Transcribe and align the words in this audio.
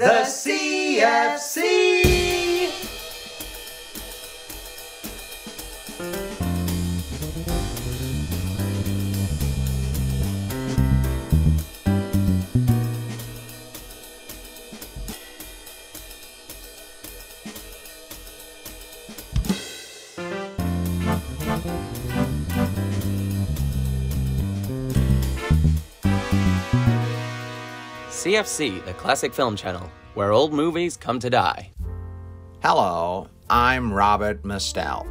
The 0.00 0.24
CFC! 0.24 1.79
CFC, 28.40 28.82
the 28.86 28.94
classic 28.94 29.34
film 29.34 29.54
channel, 29.54 29.90
where 30.14 30.32
old 30.32 30.54
movies 30.54 30.96
come 30.96 31.18
to 31.20 31.28
die. 31.28 31.70
Hello, 32.62 33.28
I'm 33.50 33.92
Robert 33.92 34.42
Mostel. 34.46 35.06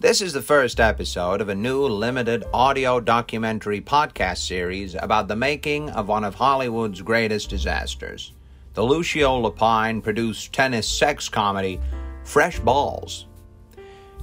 This 0.00 0.20
is 0.20 0.32
the 0.32 0.42
first 0.42 0.80
episode 0.80 1.40
of 1.40 1.48
a 1.48 1.54
new 1.54 1.86
limited 1.86 2.42
audio 2.52 2.98
documentary 2.98 3.80
podcast 3.80 4.38
series 4.38 4.96
about 4.96 5.28
the 5.28 5.36
making 5.36 5.90
of 5.90 6.08
one 6.08 6.24
of 6.24 6.34
Hollywood's 6.34 7.02
greatest 7.02 7.50
disasters 7.50 8.32
the 8.74 8.82
Lucio 8.82 9.40
Lapine 9.40 10.02
produced 10.02 10.52
tennis 10.52 10.88
sex 10.88 11.28
comedy 11.28 11.80
Fresh 12.24 12.58
Balls. 12.60 13.26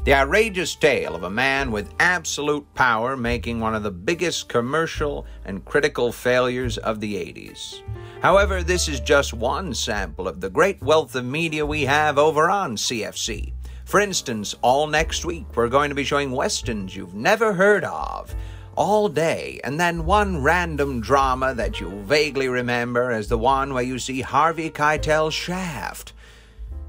The 0.08 0.14
outrageous 0.14 0.74
tale 0.74 1.16
of 1.16 1.24
a 1.24 1.30
man 1.30 1.70
with 1.70 1.94
absolute 2.00 2.74
power 2.76 3.18
making 3.18 3.60
one 3.60 3.76
of 3.76 3.84
the 3.84 3.92
biggest 3.92 4.48
commercial 4.48 5.26
and 5.44 5.66
critical 5.66 6.14
failures 6.14 6.78
of 6.78 7.02
the 7.02 7.16
80s. 7.16 7.82
However, 8.22 8.64
this 8.64 8.88
is 8.88 9.02
just 9.02 9.34
one 9.34 9.74
sample 9.74 10.26
of 10.26 10.40
the 10.40 10.50
great 10.50 10.82
wealth 10.82 11.14
of 11.16 11.26
media 11.26 11.66
we 11.66 11.84
have 11.84 12.18
over 12.18 12.50
on 12.50 12.78
CFC. 12.78 13.52
For 13.84 14.00
instance, 14.00 14.56
all 14.62 14.88
next 14.88 15.26
week 15.26 15.46
we're 15.58 15.68
going 15.68 15.90
to 15.90 15.96
be 15.96 16.06
showing 16.06 16.32
westerns 16.32 16.96
you've 16.96 17.14
never 17.14 17.52
heard 17.52 17.84
of 17.84 18.34
all 18.78 19.10
day, 19.10 19.60
and 19.66 19.78
then 19.78 20.06
one 20.06 20.42
random 20.42 21.02
drama 21.02 21.54
that 21.56 21.82
you 21.82 21.90
vaguely 22.04 22.48
remember 22.48 23.12
as 23.12 23.28
the 23.28 23.38
one 23.38 23.74
where 23.74 23.84
you 23.84 24.00
see 24.00 24.22
Harvey 24.22 24.70
Keitel's 24.70 25.34
Shaft. 25.34 26.14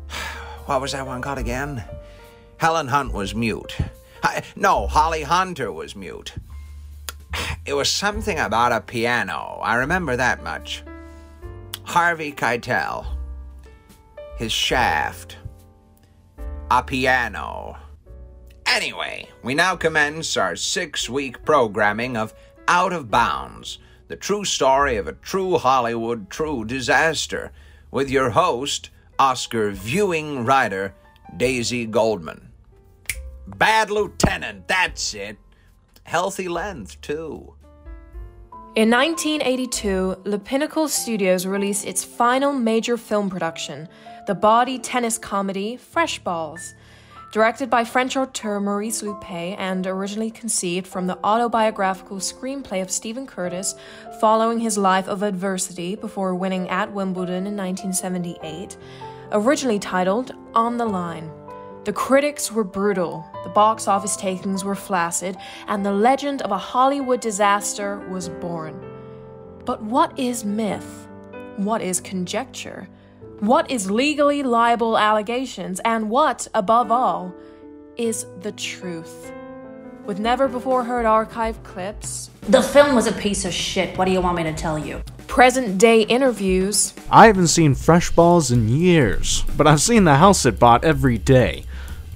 What 0.66 0.82
was 0.82 0.92
that 0.92 1.06
one 1.06 1.22
called 1.22 1.38
again? 1.38 1.82
Helen 2.58 2.88
Hunt 2.88 3.12
was 3.12 3.34
mute. 3.34 3.76
Hi- 4.22 4.42
No, 4.56 4.86
Holly 4.86 5.22
Hunter 5.22 5.72
was 5.72 5.94
mute. 5.96 6.34
It 7.64 7.74
was 7.74 7.90
something 7.90 8.38
about 8.38 8.72
a 8.72 8.80
piano. 8.80 9.60
I 9.62 9.74
remember 9.76 10.16
that 10.16 10.42
much. 10.42 10.82
Harvey 11.84 12.32
Keitel. 12.32 13.06
His 14.38 14.52
shaft. 14.52 15.36
A 16.70 16.82
piano. 16.82 17.76
Anyway, 18.66 19.28
we 19.42 19.54
now 19.54 19.76
commence 19.76 20.36
our 20.36 20.56
six 20.56 21.08
week 21.08 21.44
programming 21.44 22.16
of 22.16 22.34
Out 22.66 22.92
of 22.92 23.10
Bounds, 23.10 23.78
the 24.08 24.16
true 24.16 24.44
story 24.44 24.96
of 24.96 25.06
a 25.06 25.12
true 25.14 25.58
Hollywood 25.58 26.28
true 26.28 26.64
disaster, 26.64 27.52
with 27.90 28.10
your 28.10 28.30
host, 28.30 28.90
Oscar 29.18 29.70
viewing 29.70 30.44
writer, 30.44 30.94
Daisy 31.36 31.86
Goldman. 31.86 32.47
Bad 33.56 33.90
Lieutenant, 33.90 34.68
that's 34.68 35.14
it. 35.14 35.38
Healthy 36.04 36.48
length, 36.48 37.00
too. 37.00 37.54
In 38.74 38.90
1982, 38.90 40.22
Le 40.24 40.38
Pinnacle 40.38 40.86
Studios 40.86 41.46
released 41.46 41.86
its 41.86 42.04
final 42.04 42.52
major 42.52 42.96
film 42.96 43.30
production, 43.30 43.88
the 44.26 44.34
body 44.34 44.78
tennis 44.78 45.18
comedy 45.18 45.76
Fresh 45.76 46.20
Balls. 46.20 46.74
Directed 47.32 47.68
by 47.68 47.84
French 47.84 48.16
auteur 48.16 48.60
Maurice 48.60 49.02
Lupet 49.02 49.56
and 49.58 49.86
originally 49.86 50.30
conceived 50.30 50.86
from 50.86 51.06
the 51.06 51.18
autobiographical 51.24 52.18
screenplay 52.18 52.80
of 52.80 52.90
Stephen 52.90 53.26
Curtis 53.26 53.74
following 54.20 54.60
his 54.60 54.78
life 54.78 55.08
of 55.08 55.22
adversity 55.22 55.96
before 55.96 56.34
winning 56.34 56.68
at 56.68 56.92
Wimbledon 56.92 57.46
in 57.46 57.56
1978, 57.56 58.76
originally 59.32 59.78
titled 59.78 60.34
On 60.54 60.76
the 60.76 60.86
Line. 60.86 61.30
The 61.84 61.92
critics 61.92 62.52
were 62.52 62.64
brutal, 62.64 63.24
the 63.44 63.50
box 63.50 63.88
office 63.88 64.16
takings 64.16 64.64
were 64.64 64.74
flaccid, 64.74 65.36
and 65.68 65.84
the 65.84 65.92
legend 65.92 66.42
of 66.42 66.50
a 66.50 66.58
Hollywood 66.58 67.20
disaster 67.20 67.98
was 68.10 68.28
born. 68.28 68.78
But 69.64 69.82
what 69.82 70.18
is 70.18 70.44
myth? 70.44 71.08
What 71.56 71.80
is 71.80 72.00
conjecture? 72.00 72.88
What 73.40 73.70
is 73.70 73.90
legally 73.90 74.42
liable 74.42 74.98
allegations? 74.98 75.80
And 75.84 76.10
what, 76.10 76.46
above 76.54 76.90
all, 76.90 77.32
is 77.96 78.26
the 78.40 78.52
truth? 78.52 79.32
With 80.04 80.18
never 80.18 80.48
before 80.48 80.84
heard 80.84 81.06
archive 81.06 81.62
clips, 81.62 82.30
The 82.48 82.62
film 82.62 82.94
was 82.94 83.06
a 83.06 83.12
piece 83.12 83.44
of 83.44 83.52
shit. 83.52 83.96
What 83.96 84.06
do 84.06 84.10
you 84.10 84.20
want 84.20 84.36
me 84.36 84.42
to 84.44 84.54
tell 84.54 84.78
you? 84.78 85.02
present 85.38 85.78
day 85.78 86.02
interviews, 86.02 86.92
I 87.12 87.28
haven't 87.28 87.46
seen 87.46 87.76
Fresh 87.76 88.10
Balls 88.10 88.50
in 88.50 88.68
years, 88.68 89.44
but 89.56 89.68
I've 89.68 89.80
seen 89.80 90.02
the 90.02 90.16
house 90.16 90.44
it 90.44 90.58
bought 90.58 90.82
every 90.82 91.16
day. 91.16 91.62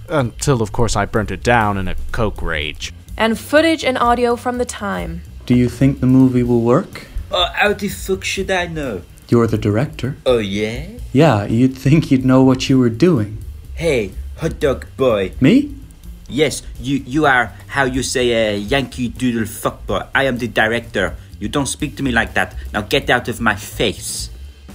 Until, 0.09 0.63
of 0.63 0.73
course, 0.73 0.97
I 0.97 1.07
burnt 1.07 1.31
it 1.31 1.43
down 1.43 1.79
in 1.79 1.89
a 1.89 1.95
coke 2.13 2.43
rage. 2.43 2.93
and 3.17 3.39
footage 3.39 3.85
and 3.85 3.99
audio 3.99 4.37
from 4.37 4.57
the 4.59 4.65
time. 4.65 5.21
Do 5.47 5.55
you 5.55 5.69
think 5.69 6.01
the 6.01 6.07
movie 6.07 6.43
will 6.43 6.63
work? 6.63 7.07
Oh, 7.31 7.47
how 7.55 7.73
the 7.75 7.89
fuck 7.89 8.25
should 8.25 8.51
I 8.51 8.67
know? 8.67 9.03
You're 9.29 9.47
the 9.47 9.59
director. 9.59 10.17
Oh, 10.27 10.39
yeah? 10.39 10.87
Yeah, 11.13 11.45
you'd 11.45 11.77
think 11.77 12.11
you'd 12.11 12.25
know 12.25 12.43
what 12.43 12.69
you 12.69 12.79
were 12.79 12.89
doing. 12.91 13.39
Hey, 13.75 14.13
hot 14.39 14.59
dog 14.61 14.87
boy. 14.97 15.33
Me? 15.41 15.75
Yes, 16.29 16.63
you, 16.81 16.99
you 17.07 17.27
are 17.27 17.53
how 17.69 17.85
you 17.85 18.03
say 18.03 18.31
a 18.33 18.57
Yankee 18.57 19.09
Doodle 19.09 19.45
fuckboy. 19.45 20.09
I 20.15 20.25
am 20.25 20.39
the 20.39 20.49
director. 20.49 21.15
You 21.39 21.49
don't 21.49 21.67
speak 21.67 21.97
to 21.97 22.03
me 22.03 22.13
like 22.13 22.33
that. 22.35 22.55
Now 22.73 22.81
get 22.83 23.11
out 23.11 23.29
of 23.29 23.41
my 23.41 23.57
face. 23.57 24.31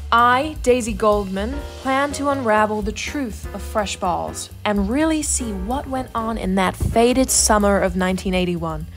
I, 0.09 0.55
Daisy 0.63 0.93
Goldman, 0.93 1.53
plan 1.81 2.13
to 2.13 2.29
unravel 2.29 2.81
the 2.81 2.93
truth 2.93 3.53
of 3.53 3.61
Fresh 3.61 3.97
Balls 3.97 4.49
and 4.63 4.89
really 4.89 5.21
see 5.21 5.51
what 5.51 5.85
went 5.85 6.09
on 6.15 6.37
in 6.37 6.55
that 6.55 6.77
faded 6.77 7.29
summer 7.29 7.75
of 7.75 7.97
1981. 7.97 8.87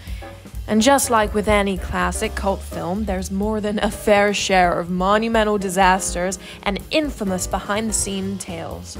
And 0.69 0.81
just 0.81 1.10
like 1.10 1.34
with 1.34 1.49
any 1.49 1.76
classic 1.78 2.37
cult 2.37 2.60
film, 2.62 3.06
there's 3.06 3.32
more 3.32 3.60
than 3.60 3.81
a 3.81 3.91
fair 3.91 4.32
share 4.32 4.78
of 4.78 4.88
monumental 4.88 5.59
disasters 5.59 6.38
and 6.62 6.78
infamous 6.93 7.49
behind 7.49 7.88
the 7.88 7.94
scene 7.94 8.38
tales. 8.38 8.97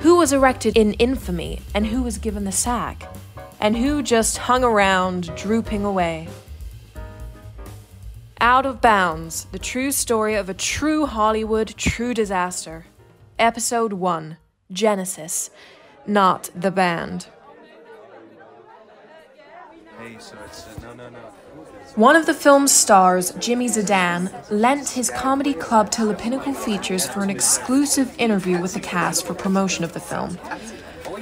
Who 0.00 0.16
was 0.16 0.32
erected 0.32 0.74
in 0.74 0.94
infamy 0.94 1.60
and 1.74 1.86
who 1.88 2.02
was 2.02 2.16
given 2.16 2.44
the 2.44 2.52
sack? 2.52 3.14
And 3.60 3.76
who 3.76 4.02
just 4.02 4.38
hung 4.38 4.64
around, 4.64 5.36
drooping 5.36 5.84
away? 5.84 6.28
Out 8.42 8.64
of 8.64 8.80
Bounds, 8.80 9.44
the 9.52 9.58
true 9.58 9.92
story 9.92 10.34
of 10.34 10.48
a 10.48 10.54
true 10.54 11.04
Hollywood 11.04 11.74
true 11.76 12.14
disaster. 12.14 12.86
Episode 13.38 13.92
1 13.92 14.38
Genesis, 14.72 15.50
not 16.06 16.48
the 16.54 16.70
band. 16.70 17.26
Uh, 19.98 20.04
one 21.96 22.16
of 22.16 22.24
the 22.24 22.32
film's 22.32 22.72
stars, 22.72 23.32
Jimmy 23.32 23.66
Zadan, 23.66 24.32
lent 24.50 24.88
his 24.88 25.10
comedy 25.10 25.52
club 25.52 25.90
to 25.90 26.06
Le 26.06 26.14
Pinnacle 26.14 26.54
Features 26.54 27.06
for 27.06 27.22
an 27.22 27.28
exclusive 27.28 28.14
interview 28.18 28.58
with 28.58 28.72
the 28.72 28.80
cast 28.80 29.26
for 29.26 29.34
promotion 29.34 29.84
of 29.84 29.92
the 29.92 30.00
film. 30.00 30.38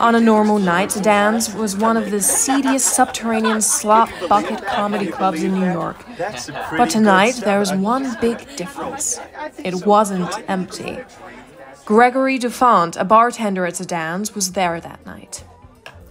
On 0.01 0.15
a 0.15 0.21
normal 0.21 0.61
night, 0.61 0.91
Zadan's 0.91 1.53
was 1.55 1.77
one 1.77 1.97
of 1.97 2.13
the 2.13 2.23
seediest 2.23 2.95
subterranean 2.95 3.61
slop 3.61 4.09
bucket 4.29 4.65
comedy 4.65 5.07
clubs 5.07 5.43
in 5.43 5.55
New 5.55 5.73
York. 5.73 6.05
But 6.71 6.91
tonight, 6.91 7.35
there 7.45 7.59
was 7.59 7.73
one 7.73 8.17
big 8.21 8.39
difference. 8.57 9.19
It 9.59 9.85
wasn't 9.87 10.31
empty. 10.49 10.99
Gregory 11.85 12.39
Dufont, 12.39 12.97
a 12.97 13.05
bartender 13.05 13.67
at 13.67 13.75
Zadan's, 13.75 14.37
was 14.37 14.53
there 14.53 14.81
that 14.81 15.05
night. 15.05 15.43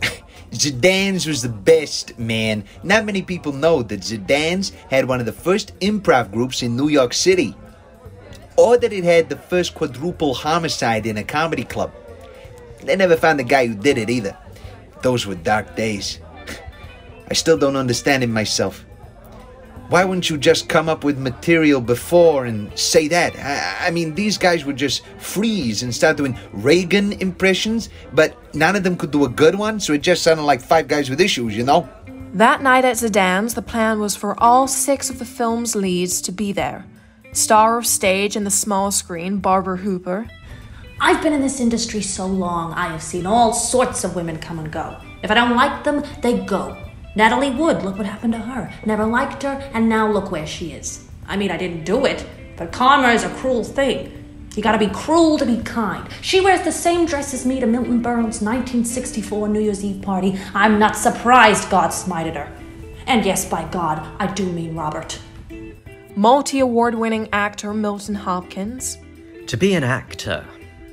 Zadan's 0.52 1.26
was 1.26 1.42
the 1.42 1.50
best, 1.50 2.20
man. 2.20 2.66
Not 2.84 3.06
many 3.06 3.22
people 3.22 3.54
know 3.54 3.84
that 3.84 4.02
Zadan's 4.02 4.72
had 4.90 5.08
one 5.08 5.22
of 5.22 5.26
the 5.26 5.32
first 5.32 5.80
improv 5.80 6.32
groups 6.34 6.62
in 6.62 6.76
New 6.76 6.90
York 6.90 7.14
City. 7.14 7.56
Or 8.58 8.78
that 8.78 8.92
it 8.92 9.06
had 9.06 9.30
the 9.30 9.38
first 9.38 9.76
quadruple 9.76 10.34
homicide 10.34 11.06
in 11.06 11.18
a 11.18 11.24
comedy 11.24 11.64
club. 11.64 11.94
They 12.88 12.96
never 12.96 13.16
found 13.16 13.40
the 13.40 13.44
guy 13.44 13.68
who 13.68 13.76
did 13.76 13.98
it 13.98 14.10
either. 14.10 14.36
Those 15.04 15.28
were 15.28 15.36
dark 15.36 15.76
days. 15.76 16.20
I 17.30 17.34
still 17.34 17.58
don't 17.58 17.76
understand 17.76 18.24
it 18.24 18.28
myself. 18.28 18.84
Why 19.90 20.04
wouldn't 20.04 20.30
you 20.30 20.38
just 20.38 20.68
come 20.68 20.90
up 20.90 21.04
with 21.06 21.18
material 21.18 21.80
before 21.80 22.46
and 22.46 22.78
say 22.78 23.08
that? 23.08 23.36
I, 23.38 23.88
I 23.88 23.92
mean, 23.92 24.16
these 24.16 24.38
guys 24.38 24.66
would 24.66 24.76
just 24.76 25.06
freeze 25.18 25.84
and 25.84 25.96
start 25.96 26.18
doing 26.18 26.38
Reagan 26.52 27.14
impressions, 27.14 27.90
but 28.12 28.36
none 28.54 28.76
of 28.76 28.84
them 28.84 28.98
could 28.98 29.12
do 29.12 29.24
a 29.24 29.30
good 29.30 29.56
one, 29.56 29.80
so 29.80 29.94
it 29.94 30.02
just 30.02 30.24
sounded 30.24 30.44
like 30.44 30.60
five 30.60 30.90
guys 30.90 31.10
with 31.10 31.22
issues, 31.22 31.56
you 31.56 31.64
know? 31.64 31.88
That 32.34 32.62
night 32.62 32.84
at 32.84 32.98
Zadan's, 32.98 33.54
the 33.54 33.62
plan 33.62 34.00
was 34.02 34.16
for 34.16 34.38
all 34.44 34.68
six 34.68 35.10
of 35.10 35.20
the 35.20 35.26
film's 35.26 35.74
leads 35.76 36.22
to 36.24 36.32
be 36.34 36.52
there. 36.52 36.86
star 37.32 37.78
of 37.78 37.86
stage 37.86 38.36
and 38.36 38.46
the 38.46 38.52
small 38.52 38.92
screen, 38.92 39.38
Barbara 39.38 39.78
Hooper. 39.78 40.28
I've 41.00 41.22
been 41.22 41.34
in 41.34 41.42
this 41.42 41.60
industry 41.60 42.02
so 42.02 42.26
long, 42.26 42.74
I 42.74 42.88
have 42.88 43.04
seen 43.04 43.28
all 43.28 43.54
sorts 43.54 44.04
of 44.04 44.16
women 44.16 44.40
come 44.40 44.58
and 44.58 44.72
go. 44.72 44.98
If 45.22 45.30
I 45.30 45.36
don't 45.36 45.56
like 45.56 45.84
them, 45.84 46.04
they 46.22 46.40
go. 46.40 46.76
Natalie 47.16 47.52
Wood, 47.52 47.84
look 47.84 47.98
what 47.98 48.08
happened 48.08 48.34
to 48.34 48.40
her. 48.40 48.74
Never 48.84 49.06
liked 49.06 49.44
her, 49.44 49.70
and 49.74 49.88
now 49.88 50.12
look 50.12 50.32
where 50.32 50.48
she 50.48 50.72
is. 50.72 51.08
I 51.28 51.38
mean, 51.38 51.52
I 51.52 51.58
didn't 51.58 51.84
do 51.84 52.06
it, 52.06 52.26
but 52.58 52.72
karma 52.72 53.10
is 53.10 53.24
a 53.24 53.30
cruel 53.36 53.64
thing. 53.64 54.12
You 54.56 54.64
gotta 54.64 54.80
be 54.80 54.88
cruel 54.88 55.38
to 55.38 55.46
be 55.46 55.62
kind. 55.62 56.08
She 56.22 56.42
wears 56.42 56.64
the 56.64 56.72
same 56.72 57.06
dress 57.06 57.32
as 57.32 57.46
me 57.46 57.60
to 57.60 57.68
Milton 57.68 58.02
Berle's 58.02 58.42
1964 58.42 59.50
New 59.50 59.60
Year's 59.60 59.86
Eve 59.86 60.02
party. 60.02 60.40
I'm 60.56 60.80
not 60.80 60.96
surprised 60.96 61.70
God 61.70 61.92
smited 61.92 62.34
her. 62.34 62.52
And 63.06 63.24
yes, 63.24 63.48
by 63.48 63.68
God, 63.70 64.04
I 64.20 64.34
do 64.34 64.52
mean 64.52 64.76
Robert. 64.76 65.20
Multi 66.16 66.60
award 66.60 66.96
winning 66.96 67.30
actor 67.32 67.72
Milton 67.72 68.16
Hopkins. 68.16 68.98
To 69.46 69.58
be 69.58 69.76
an 69.76 69.84
actor 69.84 70.44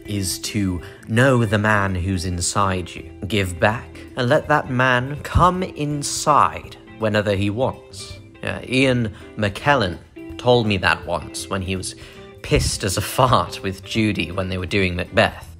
is 0.06 0.38
to 0.40 0.80
know 1.08 1.44
the 1.44 1.58
man 1.58 1.94
who's 1.94 2.24
inside 2.24 2.94
you, 2.94 3.10
give 3.26 3.58
back, 3.58 3.88
and 4.16 4.28
let 4.28 4.48
that 4.48 4.70
man 4.70 5.20
come 5.22 5.62
inside 5.62 6.76
whenever 6.98 7.34
he 7.34 7.50
wants. 7.50 8.18
Yeah, 8.42 8.62
Ian 8.68 9.14
McKellen 9.36 9.98
told 10.38 10.66
me 10.66 10.76
that 10.78 11.04
once 11.06 11.48
when 11.48 11.62
he 11.62 11.76
was 11.76 11.94
pissed 12.42 12.84
as 12.84 12.96
a 12.98 13.00
fart 13.00 13.62
with 13.62 13.82
Judy 13.84 14.30
when 14.30 14.48
they 14.48 14.58
were 14.58 14.66
doing 14.66 14.94
Macbeth. 14.94 15.56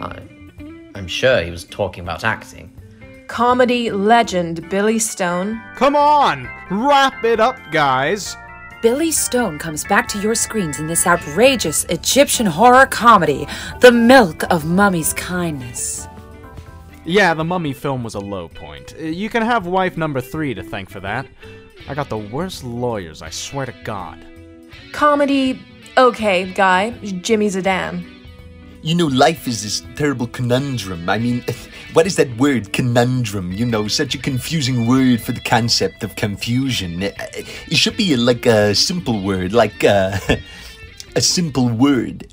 I, 0.00 0.22
I'm 0.94 1.08
sure 1.08 1.42
he 1.42 1.50
was 1.50 1.64
talking 1.64 2.04
about 2.04 2.22
acting. 2.22 2.72
Comedy 3.26 3.90
legend 3.90 4.68
Billy 4.70 4.98
Stone. 4.98 5.60
Come 5.74 5.96
on! 5.96 6.48
Wrap 6.70 7.24
it 7.24 7.40
up, 7.40 7.58
guys! 7.72 8.36
Billy 8.84 9.10
Stone 9.10 9.58
comes 9.58 9.82
back 9.82 10.06
to 10.08 10.20
your 10.20 10.34
screens 10.34 10.78
in 10.78 10.86
this 10.86 11.06
outrageous 11.06 11.84
Egyptian 11.84 12.44
horror 12.44 12.84
comedy, 12.84 13.46
The 13.80 13.90
Milk 13.90 14.42
of 14.52 14.66
Mummy's 14.66 15.14
Kindness. 15.14 16.06
Yeah, 17.06 17.32
the 17.32 17.44
Mummy 17.44 17.72
film 17.72 18.04
was 18.04 18.14
a 18.14 18.20
low 18.20 18.46
point. 18.46 18.92
Uh, 19.00 19.04
You 19.04 19.30
can 19.30 19.42
have 19.42 19.66
wife 19.66 19.96
number 19.96 20.20
three 20.20 20.52
to 20.52 20.62
thank 20.62 20.90
for 20.90 21.00
that. 21.00 21.26
I 21.88 21.94
got 21.94 22.10
the 22.10 22.18
worst 22.18 22.62
lawyers, 22.62 23.22
I 23.22 23.30
swear 23.30 23.64
to 23.64 23.74
God. 23.84 24.22
Comedy, 24.92 25.62
okay, 25.96 26.52
guy, 26.52 26.90
Jimmy 27.22 27.48
Zadan. 27.48 28.13
You 28.84 28.94
know, 28.94 29.06
life 29.06 29.48
is 29.48 29.62
this 29.62 29.82
terrible 29.96 30.26
conundrum. 30.26 31.08
I 31.08 31.16
mean, 31.16 31.42
what 31.94 32.06
is 32.06 32.16
that 32.16 32.28
word, 32.36 32.74
conundrum? 32.74 33.50
You 33.50 33.64
know, 33.64 33.88
such 33.88 34.14
a 34.14 34.18
confusing 34.18 34.86
word 34.86 35.22
for 35.22 35.32
the 35.32 35.40
concept 35.40 36.04
of 36.04 36.14
confusion. 36.16 37.02
It 37.02 37.78
should 37.78 37.96
be 37.96 38.14
like 38.14 38.44
a 38.44 38.74
simple 38.74 39.22
word, 39.22 39.54
like 39.54 39.82
uh, 39.84 40.18
a 41.16 41.20
simple 41.22 41.70
word. 41.70 42.28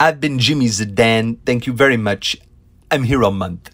I've 0.00 0.20
been 0.20 0.40
Jimmy 0.40 0.66
Zadan. 0.66 1.38
Thank 1.46 1.68
you 1.68 1.72
very 1.72 1.96
much. 1.96 2.36
I'm 2.90 3.04
here 3.04 3.22
all 3.22 3.30
month. 3.30 3.70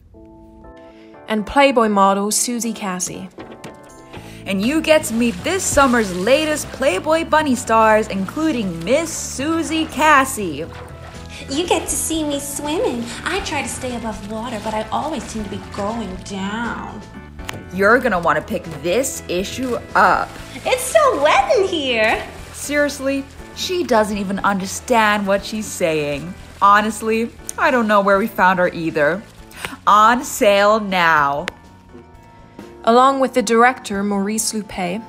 And 1.27 1.47
Playboy 1.47 1.89
model 1.89 2.31
Susie 2.31 2.75
Cassie. 2.75 3.31
And 4.47 4.61
you 4.61 4.81
get 4.81 5.05
to 5.05 5.15
meet 5.15 5.35
this 5.45 5.63
summer's 5.63 6.15
latest 6.17 6.69
Playboy 6.73 7.25
Bunny 7.25 7.55
stars, 7.55 8.09
including 8.09 8.85
Miss 8.85 9.13
Susie 9.13 9.87
Cassie. 9.87 10.67
You 11.49 11.67
get 11.67 11.83
to 11.83 11.95
see 11.95 12.25
me 12.25 12.41
swimming. 12.41 13.05
I 13.25 13.41
try 13.41 13.63
to 13.63 13.69
stay 13.69 13.97
above 13.97 14.31
water, 14.31 14.61
but 14.65 14.75
I 14.75 14.83
always 14.89 15.23
seem 15.25 15.45
to 15.45 15.51
be 15.51 15.61
going 15.77 16.15
down. 16.25 17.01
You're 17.73 17.99
gonna 17.99 18.19
want 18.19 18.39
to 18.39 18.45
pick 18.45 18.65
this 18.83 19.23
issue 19.29 19.77
up. 19.95 20.29
It's 20.65 20.83
so 20.83 21.23
wet 21.23 21.57
in 21.57 21.67
here. 21.67 22.27
Seriously, 22.53 23.25
she 23.57 23.85
doesn't 23.85 24.19
even 24.19 24.39
understand 24.41 25.27
what 25.27 25.45
she's 25.45 25.67
saying. 25.67 26.35
Honestly, 26.61 27.31
I 27.59 27.71
don't 27.71 27.87
know 27.87 28.01
where 28.01 28.19
we 28.19 28.27
found 28.27 28.59
her 28.59 28.69
either. 28.69 29.23
On 29.87 30.25
sale 30.25 30.81
now. 30.81 31.47
Along 32.85 33.21
with 33.21 33.35
the 33.35 33.43
director 33.43 34.03
Maurice 34.03 34.53
Lupet. 34.53 35.01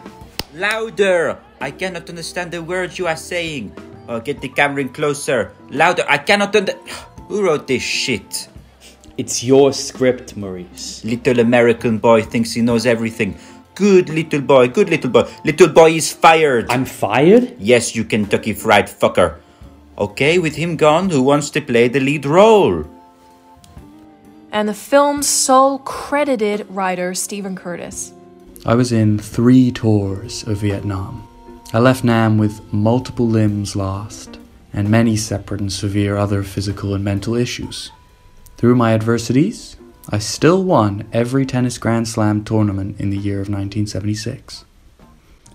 Louder! 0.53 1.39
I 1.59 1.71
cannot 1.71 2.07
understand 2.07 2.51
the 2.51 2.61
words 2.61 2.99
you 2.99 3.07
are 3.07 3.17
saying. 3.17 3.73
Oh, 4.07 4.19
get 4.19 4.41
the 4.41 4.49
camera 4.49 4.81
in 4.81 4.89
closer. 4.89 5.53
Louder! 5.71 6.05
I 6.07 6.19
cannot 6.19 6.55
under. 6.55 6.73
Who 7.29 7.43
wrote 7.45 7.65
this 7.65 7.81
shit? 7.81 8.47
It's 9.17 9.43
your 9.43 9.73
script, 9.73 10.37
Maurice. 10.37 11.03
Little 11.03 11.39
American 11.39 11.97
boy 11.97 12.21
thinks 12.21 12.53
he 12.53 12.61
knows 12.61 12.85
everything. 12.85 13.37
Good 13.73 14.09
little 14.09 14.41
boy, 14.41 14.67
good 14.67 14.89
little 14.89 15.09
boy. 15.09 15.25
Little 15.43 15.69
boy 15.69 15.97
is 15.97 16.13
fired. 16.13 16.69
I'm 16.69 16.85
fired? 16.85 17.55
Yes, 17.57 17.95
you 17.95 18.03
Kentucky 18.03 18.53
fried 18.53 18.85
fucker. 18.85 19.37
Okay, 19.97 20.37
with 20.37 20.55
him 20.55 20.77
gone, 20.77 21.09
who 21.09 21.23
wants 21.23 21.49
to 21.51 21.61
play 21.61 21.87
the 21.87 21.99
lead 21.99 22.25
role? 22.25 22.85
And 24.53 24.69
the 24.69 24.73
film's 24.75 25.27
sole 25.27 25.79
credited 25.79 26.67
writer, 26.69 27.15
Stephen 27.15 27.55
Curtis. 27.55 28.13
I 28.67 28.75
was 28.75 28.91
in 28.91 29.17
three 29.17 29.71
tours 29.71 30.43
of 30.43 30.59
Vietnam. 30.59 31.27
I 31.73 31.79
left 31.79 32.03
Nam 32.03 32.37
with 32.37 32.61
multiple 32.71 33.27
limbs 33.27 33.75
lost 33.75 34.37
and 34.71 34.91
many 34.91 35.17
separate 35.17 35.59
and 35.59 35.73
severe 35.73 36.17
other 36.17 36.43
physical 36.43 36.93
and 36.93 37.03
mental 37.03 37.33
issues. 37.33 37.91
Through 38.57 38.75
my 38.75 38.93
adversities, 38.93 39.75
I 40.09 40.19
still 40.19 40.63
won 40.63 41.09
every 41.11 41.47
tennis 41.47 41.79
Grand 41.79 42.07
Slam 42.07 42.43
tournament 42.43 42.99
in 42.99 43.09
the 43.09 43.17
year 43.17 43.37
of 43.41 43.49
1976. 43.49 44.65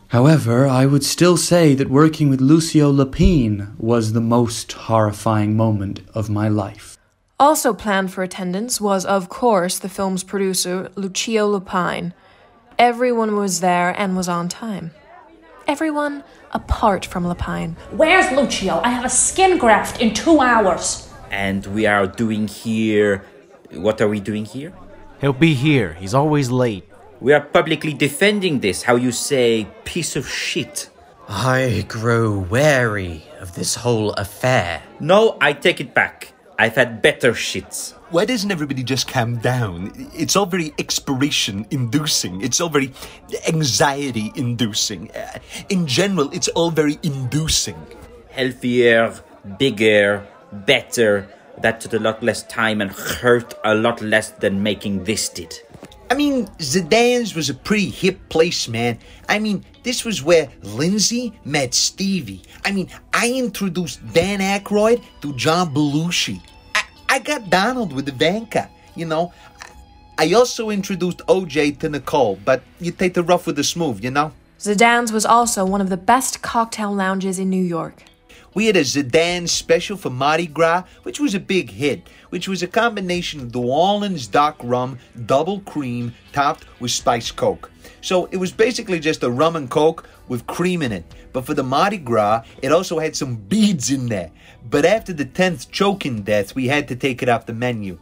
However, 0.09 0.67
I 0.67 0.87
would 0.87 1.05
still 1.05 1.37
say 1.37 1.77
that 1.77 1.89
working 1.89 2.31
with 2.31 2.41
Lucio 2.41 2.91
Lapine 2.91 3.79
was 3.79 4.13
the 4.13 4.21
most 4.21 4.73
horrifying 4.73 5.57
moment 5.57 6.01
of 6.15 6.29
my 6.29 6.49
life. 6.49 6.98
Also 7.41 7.73
planned 7.73 8.13
for 8.13 8.25
attendance 8.25 8.81
was, 8.81 9.07
of 9.07 9.29
course, 9.29 9.79
the 9.79 9.89
film's 9.89 10.25
producer, 10.25 10.91
Lucio 10.97 11.47
Lapine. 11.47 12.13
Everyone 12.81 13.37
was 13.37 13.61
there 13.61 13.95
and 13.97 14.17
was 14.17 14.29
on 14.29 14.49
time. 14.49 14.91
Everyone 15.69 16.25
apart 16.51 17.05
from 17.05 17.23
Lapine. 17.25 17.77
Where's 17.93 18.33
Lucio? 18.33 18.81
I 18.83 18.89
have 18.89 19.05
a 19.05 19.09
skin 19.09 19.57
graft 19.57 20.01
in 20.01 20.15
two 20.15 20.41
hours. 20.41 21.09
And 21.31 21.65
we 21.67 21.87
are 21.87 22.09
doing 22.09 22.49
here. 22.49 23.25
What 23.71 24.01
are 24.01 24.09
we 24.09 24.19
doing 24.19 24.45
here? 24.45 24.73
He'll 25.21 25.33
be 25.33 25.55
here. 25.55 25.93
He's 25.93 26.15
always 26.15 26.51
late. 26.51 26.89
We 27.21 27.33
are 27.35 27.41
publicly 27.41 27.93
defending 27.93 28.61
this, 28.61 28.83
how 28.83 28.97
you 28.97 29.13
say, 29.13 29.69
piece 29.85 30.17
of 30.17 30.29
shit. 30.29 30.91
I 31.29 31.85
grow 31.87 32.37
wary 32.37 33.23
of 33.39 33.55
this 33.55 33.77
whole 33.77 34.13
affair. 34.15 34.83
No, 34.99 35.37
I 35.41 35.53
take 35.53 35.81
it 35.81 35.95
back. 35.95 36.33
I've 36.61 36.75
had 36.75 37.03
better 37.03 37.33
shits. 37.35 37.93
Why 38.11 38.25
doesn't 38.25 38.51
everybody 38.51 38.83
just 38.83 39.07
calm 39.07 39.37
down? 39.37 39.93
It's 40.13 40.35
all 40.35 40.47
very 40.47 40.75
expiration 40.77 41.67
inducing. 41.71 42.41
It's 42.41 42.61
all 42.61 42.69
very 42.69 42.93
anxiety 43.47 44.33
inducing. 44.35 45.13
Uh, 45.13 45.39
in 45.69 45.87
general, 45.87 46.29
it's 46.33 46.49
all 46.49 46.73
very 46.73 46.99
inducing. 47.05 47.77
Healthier, 48.31 49.15
bigger, 49.57 50.27
better. 50.53 51.29
That 51.59 51.81
took 51.81 51.93
a 51.93 52.01
lot 52.01 52.25
less 52.25 52.43
time 52.43 52.81
and 52.81 52.91
hurt 52.91 53.55
a 53.65 53.77
lot 53.77 54.03
less 54.03 54.33
than 54.33 54.61
making 54.61 55.05
this 55.05 55.29
did. 55.29 55.55
I 56.11 56.15
mean, 56.15 56.47
Zadan's 56.59 57.37
was 57.37 57.51
a 57.51 57.55
pretty 57.55 57.91
hip 57.91 58.19
place, 58.31 58.67
man. 58.67 58.99
I 59.29 59.39
mean, 59.39 59.65
this 59.83 60.05
was 60.05 60.23
where 60.23 60.49
Lindsay 60.63 61.39
met 61.45 61.75
Stevie. 61.75 62.43
I 62.65 62.73
mean, 62.73 62.89
I 63.13 63.31
introduced 63.31 64.01
Dan 64.13 64.41
Aykroyd 64.41 65.03
to 65.21 65.35
John 65.35 65.75
Belushi. 65.75 66.41
I, 66.75 66.83
I 67.09 67.19
got 67.19 67.51
Donald 67.51 67.93
with 67.93 68.09
Ivanka, 68.09 68.71
you 68.95 69.05
know. 69.05 69.33
I 70.19 70.33
also 70.33 70.71
introduced 70.71 71.19
OJ 71.29 71.79
to 71.81 71.89
Nicole, 71.89 72.39
but 72.45 72.63
you 72.81 72.91
take 72.91 73.15
the 73.15 73.23
rough 73.23 73.47
with 73.47 73.57
the 73.57 73.65
smooth, 73.65 74.03
you 74.03 74.11
know? 74.11 74.33
Zadan's 74.59 75.13
was 75.13 75.25
also 75.25 75.65
one 75.65 75.81
of 75.81 75.91
the 75.91 75.97
best 75.97 76.43
cocktail 76.43 76.93
lounges 76.93 77.39
in 77.39 77.49
New 77.49 77.63
York. 77.63 78.03
We 78.59 78.67
had 78.67 78.77
a 78.77 78.81
Zadan 78.81 79.49
special 79.49 79.97
for 79.97 80.11
Mardi 80.11 80.49
Gras, 80.49 80.83
which 81.05 81.21
was 81.21 81.33
a 81.33 81.39
big 81.39 81.71
hit, 81.71 82.09
which 82.31 82.49
was 82.49 82.61
a 82.61 82.67
combination 82.67 83.39
of 83.39 83.55
New 83.55 83.63
Orleans 83.63 84.27
Dock 84.27 84.57
rum, 84.65 84.99
double 85.27 85.61
cream, 85.61 86.13
topped 86.33 86.65
with 86.81 86.91
spiced 86.91 87.37
Coke. 87.37 87.71
So 88.01 88.25
it 88.33 88.37
was 88.39 88.51
basically 88.51 88.99
just 88.99 89.23
a 89.23 89.31
rum 89.31 89.55
and 89.55 89.71
Coke 89.71 90.09
with 90.27 90.45
cream 90.49 90.83
in 90.83 90.91
it. 90.91 91.05
But 91.33 91.47
for 91.47 91.55
the 91.55 91.63
Mardi 91.63 91.99
Gras, 91.99 92.43
it 92.61 92.73
also 92.73 92.99
had 92.99 93.15
some 93.15 93.37
beads 93.37 93.93
in 93.93 94.07
there. 94.07 94.33
But 94.69 94.85
after 94.85 95.13
the 95.13 95.25
10th 95.25 95.71
choking 95.71 96.23
death, 96.23 96.57
we 96.57 96.67
had 96.67 96.89
to 96.89 96.97
take 96.97 97.23
it 97.23 97.29
off 97.29 97.47
the 97.47 97.55
menu. 97.55 98.01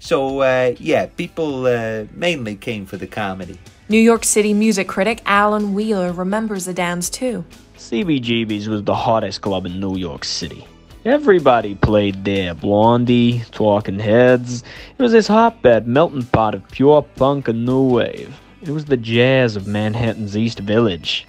So, 0.00 0.40
uh, 0.40 0.74
yeah, 0.78 1.06
people 1.06 1.64
uh, 1.64 2.04
mainly 2.12 2.56
came 2.56 2.84
for 2.84 2.98
the 2.98 3.06
comedy. 3.06 3.58
New 3.88 4.00
York 4.00 4.24
City 4.24 4.52
music 4.52 4.86
critic 4.86 5.22
Alan 5.24 5.72
Wheeler 5.72 6.12
remembers 6.12 6.66
the 6.66 6.74
dance 6.74 7.08
too. 7.08 7.46
CBGB's 7.84 8.66
was 8.66 8.82
the 8.82 8.94
hottest 8.94 9.42
club 9.42 9.66
in 9.66 9.78
New 9.78 9.98
York 9.98 10.24
City. 10.24 10.66
Everybody 11.04 11.74
played 11.74 12.24
there 12.24 12.54
Blondie, 12.54 13.42
Talking 13.50 13.98
Heads. 13.98 14.64
It 14.98 15.02
was 15.02 15.12
this 15.12 15.26
hotbed 15.26 15.86
melting 15.86 16.22
pot 16.24 16.54
of 16.54 16.66
pure 16.70 17.02
punk 17.02 17.46
and 17.46 17.66
new 17.66 17.82
wave. 17.82 18.40
It 18.62 18.70
was 18.70 18.86
the 18.86 18.96
jazz 18.96 19.54
of 19.54 19.66
Manhattan's 19.66 20.34
East 20.34 20.60
Village. 20.60 21.26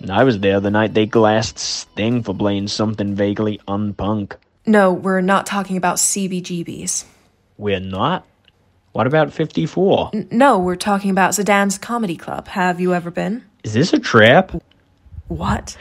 And 0.00 0.10
I 0.10 0.24
was 0.24 0.40
there 0.40 0.58
the 0.58 0.72
night 0.72 0.94
they 0.94 1.06
glassed 1.06 1.60
Sting 1.60 2.24
for 2.24 2.34
playing 2.34 2.66
something 2.66 3.14
vaguely 3.14 3.60
unpunk. 3.68 4.34
No, 4.66 4.92
we're 4.92 5.20
not 5.20 5.46
talking 5.46 5.76
about 5.76 5.98
CBGBs. 5.98 7.04
We're 7.58 7.78
not? 7.78 8.26
What 8.90 9.06
about 9.06 9.32
54? 9.32 10.10
N- 10.12 10.28
no, 10.32 10.58
we're 10.58 10.74
talking 10.74 11.10
about 11.12 11.30
Zadan's 11.30 11.78
Comedy 11.78 12.16
Club. 12.16 12.48
Have 12.48 12.80
you 12.80 12.92
ever 12.92 13.12
been? 13.12 13.44
Is 13.62 13.74
this 13.74 13.92
a 13.92 14.00
trap? 14.00 14.60
What? 15.32 15.76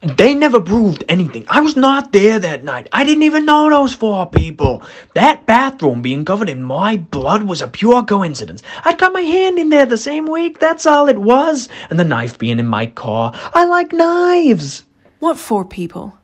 They 0.00 0.32
never 0.32 0.60
proved 0.60 1.02
anything. 1.08 1.44
I 1.48 1.60
was 1.60 1.74
not 1.74 2.12
there 2.12 2.38
that 2.38 2.62
night. 2.62 2.88
I 2.92 3.02
didn't 3.02 3.24
even 3.24 3.44
know 3.44 3.68
those 3.68 3.92
four 3.94 4.26
people. 4.26 4.82
That 5.14 5.44
bathroom 5.44 6.02
being 6.02 6.24
covered 6.24 6.48
in 6.48 6.62
my 6.62 6.98
blood 6.98 7.42
was 7.42 7.62
a 7.62 7.68
pure 7.68 8.04
coincidence. 8.04 8.62
I'd 8.84 8.98
got 8.98 9.12
my 9.12 9.22
hand 9.22 9.58
in 9.58 9.70
there 9.70 9.86
the 9.86 9.98
same 9.98 10.26
week, 10.26 10.60
that's 10.60 10.86
all 10.86 11.08
it 11.08 11.18
was. 11.18 11.68
And 11.90 11.98
the 11.98 12.04
knife 12.04 12.38
being 12.38 12.60
in 12.60 12.66
my 12.68 12.86
car. 12.86 13.32
I 13.54 13.64
like 13.64 13.92
knives. 13.92 14.84
What 15.18 15.36
four 15.36 15.64
people? 15.64 16.16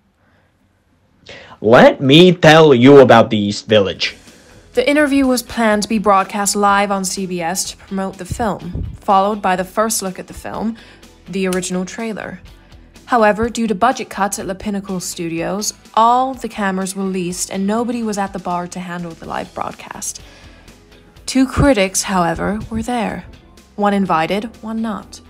Let 1.61 2.00
me 2.00 2.33
tell 2.33 2.75
you 2.75 3.00
about 3.00 3.31
the 3.31 3.38
East 3.38 3.66
Village. 3.66 4.16
The 4.75 4.88
interview 4.88 5.26
was 5.26 5.43
planned 5.43 5.83
to 5.83 5.88
be 5.88 5.99
broadcast 5.99 6.54
live 6.54 6.93
on 6.93 7.02
CBS 7.02 7.71
to 7.71 7.76
promote 7.76 8.19
the 8.19 8.25
film, 8.25 8.85
followed 9.00 9.43
by 9.43 9.57
the 9.57 9.64
first 9.64 10.02
look 10.02 10.19
at 10.19 10.28
the 10.28 10.35
film, 10.35 10.76
the 11.26 11.49
original 11.49 11.85
trailer. 11.85 12.40
However, 13.14 13.49
due 13.49 13.68
to 13.68 13.76
budget 13.76 14.11
cuts 14.11 14.40
at 14.40 14.47
La 14.49 14.54
Pinnacle 14.54 14.99
Studios, 14.99 15.73
all 15.94 16.35
the 16.35 16.49
cameras 16.49 16.97
were 16.97 17.04
leased 17.04 17.49
and 17.49 17.64
nobody 17.64 18.02
was 18.02 18.18
at 18.18 18.33
the 18.33 18.40
bar 18.40 18.66
to 18.66 18.80
handle 18.80 19.12
the 19.12 19.25
live 19.25 19.54
broadcast. 19.54 20.21
Two 21.25 21.47
critics, 21.47 22.02
however, 22.02 22.59
were 22.71 22.83
there 22.83 23.25
one 23.76 23.94
invited, 23.94 24.47
one 24.64 24.83
not. 24.83 25.21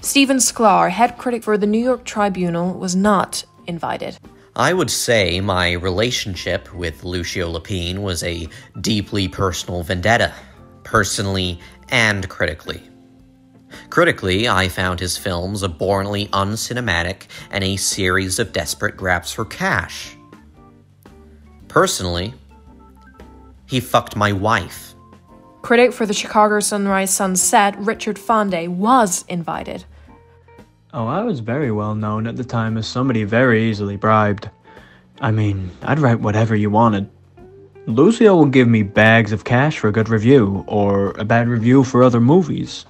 Stephen 0.00 0.38
Sklar, 0.38 0.90
head 0.90 1.16
critic 1.16 1.44
for 1.44 1.56
the 1.56 1.68
New 1.68 1.78
York 1.78 2.04
Tribunal, 2.04 2.74
was 2.76 2.96
not 2.96 3.44
invited. 3.68 4.18
I 4.56 4.72
would 4.72 4.90
say 4.90 5.40
my 5.40 5.70
relationship 5.70 6.74
with 6.74 7.04
Lucio 7.04 7.48
Lapine 7.48 7.98
was 7.98 8.24
a 8.24 8.48
deeply 8.80 9.28
personal 9.28 9.84
vendetta, 9.84 10.34
personally 10.82 11.60
and 11.90 12.28
critically. 12.28 12.82
Critically, 13.90 14.48
I 14.48 14.68
found 14.68 15.00
his 15.00 15.16
films 15.16 15.62
abhorrently 15.62 16.28
uncinematic 16.32 17.26
and 17.50 17.62
a 17.62 17.76
series 17.76 18.38
of 18.38 18.52
desperate 18.52 18.96
grabs 18.96 19.32
for 19.32 19.44
cash. 19.44 20.16
Personally, 21.68 22.34
he 23.66 23.80
fucked 23.80 24.16
my 24.16 24.32
wife. 24.32 24.94
Critic 25.62 25.92
for 25.92 26.06
the 26.06 26.12
Chicago 26.12 26.60
Sunrise 26.60 27.14
Sunset, 27.14 27.74
Richard 27.78 28.16
Fondae, 28.16 28.68
was 28.68 29.24
invited. 29.28 29.84
Oh, 30.92 31.06
I 31.06 31.22
was 31.22 31.40
very 31.40 31.72
well 31.72 31.94
known 31.94 32.26
at 32.26 32.36
the 32.36 32.44
time 32.44 32.76
as 32.76 32.86
somebody 32.86 33.24
very 33.24 33.64
easily 33.68 33.96
bribed. 33.96 34.50
I 35.20 35.30
mean, 35.30 35.70
I'd 35.82 35.98
write 35.98 36.20
whatever 36.20 36.54
you 36.54 36.70
wanted. 36.70 37.10
Lucio 37.86 38.36
will 38.36 38.46
give 38.46 38.68
me 38.68 38.82
bags 38.82 39.32
of 39.32 39.44
cash 39.44 39.78
for 39.78 39.88
a 39.88 39.92
good 39.92 40.08
review, 40.08 40.64
or 40.66 41.10
a 41.18 41.24
bad 41.24 41.48
review 41.48 41.82
for 41.82 42.02
other 42.02 42.20
movies. 42.20 42.86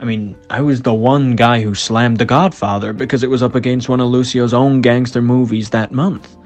I 0.00 0.04
mean, 0.04 0.36
I 0.48 0.60
was 0.60 0.82
the 0.82 0.94
one 0.94 1.34
guy 1.34 1.60
who 1.60 1.74
slammed 1.74 2.18
The 2.18 2.24
Godfather 2.24 2.92
because 2.92 3.24
it 3.24 3.30
was 3.30 3.42
up 3.42 3.56
against 3.56 3.88
one 3.88 4.00
of 4.00 4.08
Lucio's 4.08 4.54
own 4.54 4.80
gangster 4.80 5.20
movies 5.20 5.70
that 5.70 5.90
month. 5.90 6.36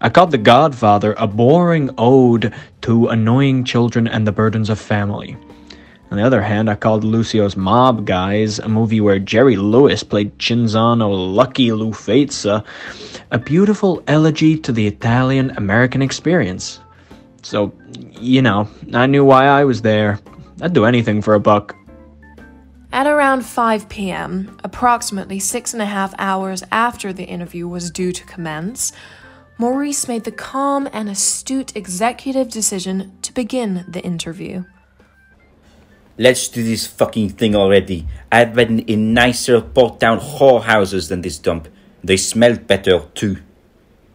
I 0.00 0.08
called 0.08 0.30
The 0.30 0.38
Godfather 0.38 1.14
a 1.18 1.26
boring 1.26 1.90
ode 1.98 2.54
to 2.82 3.08
annoying 3.08 3.64
children 3.64 4.08
and 4.08 4.26
the 4.26 4.32
burdens 4.32 4.70
of 4.70 4.78
family. 4.78 5.36
On 6.10 6.16
the 6.16 6.24
other 6.24 6.40
hand, 6.40 6.70
I 6.70 6.76
called 6.76 7.04
Lucio's 7.04 7.56
Mob 7.56 8.06
Guys, 8.06 8.58
a 8.58 8.68
movie 8.68 9.00
where 9.02 9.18
Jerry 9.18 9.56
Lewis 9.56 10.02
played 10.02 10.38
Cinzano 10.38 11.34
Lucky 11.34 11.68
Lufezza, 11.68 12.60
uh, 12.60 12.62
a 13.30 13.38
beautiful 13.38 14.02
elegy 14.06 14.56
to 14.58 14.72
the 14.72 14.86
Italian 14.86 15.50
American 15.56 16.00
experience. 16.00 16.80
So, 17.42 17.74
you 18.12 18.40
know, 18.40 18.68
I 18.94 19.06
knew 19.06 19.24
why 19.24 19.46
I 19.46 19.64
was 19.64 19.82
there. 19.82 20.20
I'd 20.62 20.72
do 20.72 20.84
anything 20.86 21.20
for 21.20 21.34
a 21.34 21.40
buck. 21.40 21.76
At 22.94 23.08
around 23.08 23.44
5 23.44 23.88
p.m., 23.88 24.56
approximately 24.62 25.40
six 25.40 25.72
and 25.72 25.82
a 25.82 25.84
half 25.84 26.14
hours 26.16 26.62
after 26.70 27.12
the 27.12 27.24
interview 27.24 27.66
was 27.66 27.90
due 27.90 28.12
to 28.12 28.24
commence, 28.24 28.92
Maurice 29.58 30.06
made 30.06 30.22
the 30.22 30.30
calm 30.30 30.88
and 30.92 31.08
astute 31.08 31.74
executive 31.74 32.50
decision 32.52 33.18
to 33.22 33.34
begin 33.34 33.84
the 33.88 34.00
interview. 34.02 34.62
Let's 36.18 36.46
do 36.46 36.62
this 36.62 36.86
fucking 36.86 37.30
thing 37.30 37.56
already. 37.56 38.06
I've 38.30 38.54
been 38.54 38.78
in 38.78 39.12
nicer 39.12 39.60
port 39.60 39.98
down 39.98 40.20
whorehouses 40.20 41.08
than 41.08 41.22
this 41.22 41.40
dump. 41.40 41.66
They 42.04 42.16
smelled 42.16 42.68
better 42.68 43.08
too. 43.12 43.38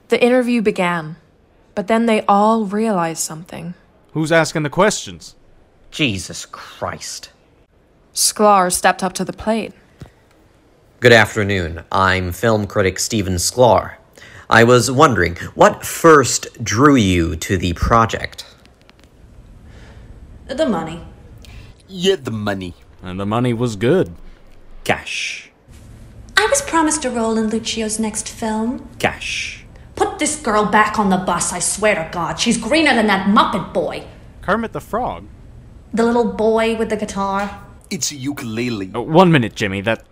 The 0.08 0.24
interview 0.24 0.62
began, 0.62 1.18
but 1.76 1.88
then 1.88 2.06
they 2.06 2.22
all 2.28 2.64
realized 2.64 3.24
something. 3.24 3.74
Who's 4.14 4.32
asking 4.32 4.64
the 4.64 4.70
questions? 4.70 5.36
Jesus 5.92 6.46
Christ. 6.46 7.32
Sklar 8.14 8.72
stepped 8.72 9.04
up 9.04 9.14
to 9.14 9.26
the 9.26 9.34
plate. 9.34 9.74
Good 11.00 11.14
afternoon. 11.14 11.84
I'm 11.92 12.32
film 12.32 12.68
critic 12.68 13.00
Stephen 13.00 13.36
Sklar. 13.36 13.96
I 14.50 14.64
was 14.64 14.90
wondering, 14.90 15.36
what 15.54 15.86
first 15.86 16.64
drew 16.64 16.96
you 16.96 17.36
to 17.36 17.58
the 17.58 17.74
project? 17.74 18.46
The 20.48 20.68
money. 20.68 21.06
Yeah, 21.88 22.16
the 22.16 22.32
money. 22.32 22.74
And 23.04 23.20
the 23.20 23.26
money 23.26 23.54
was 23.54 23.76
good. 23.76 24.12
Cash. 24.84 25.52
I 26.36 26.48
was 26.48 26.62
promised 26.64 27.06
a 27.06 27.12
role 27.12 27.38
in 27.38 27.50
Lucio's 27.50 28.00
next 28.00 28.28
film. 28.28 28.90
Cash. 28.98 29.66
Put 29.96 30.18
this 30.18 30.42
girl 30.42 30.66
back 30.66 30.98
on 30.98 31.10
the 31.10 31.18
bus, 31.18 31.54
I 31.54 31.60
swear 31.60 31.96
to 31.96 32.10
God. 32.12 32.40
She's 32.40 32.58
greener 32.58 32.96
than 32.96 33.08
that 33.08 33.28
Muppet 33.28 33.74
boy. 33.74 34.06
Kermit 34.42 34.74
the 34.74 34.82
Frog. 34.82 35.28
The 35.94 36.06
little 36.06 36.34
boy 36.34 36.76
with 36.76 36.90
the 36.90 36.98
guitar. 36.98 37.64
It's 37.90 38.12
a 38.12 38.16
ukulele. 38.16 38.92
Uh, 38.94 39.02
one 39.02 39.32
minute, 39.32 39.56
Jimmy. 39.56 39.82
That. 39.82 40.04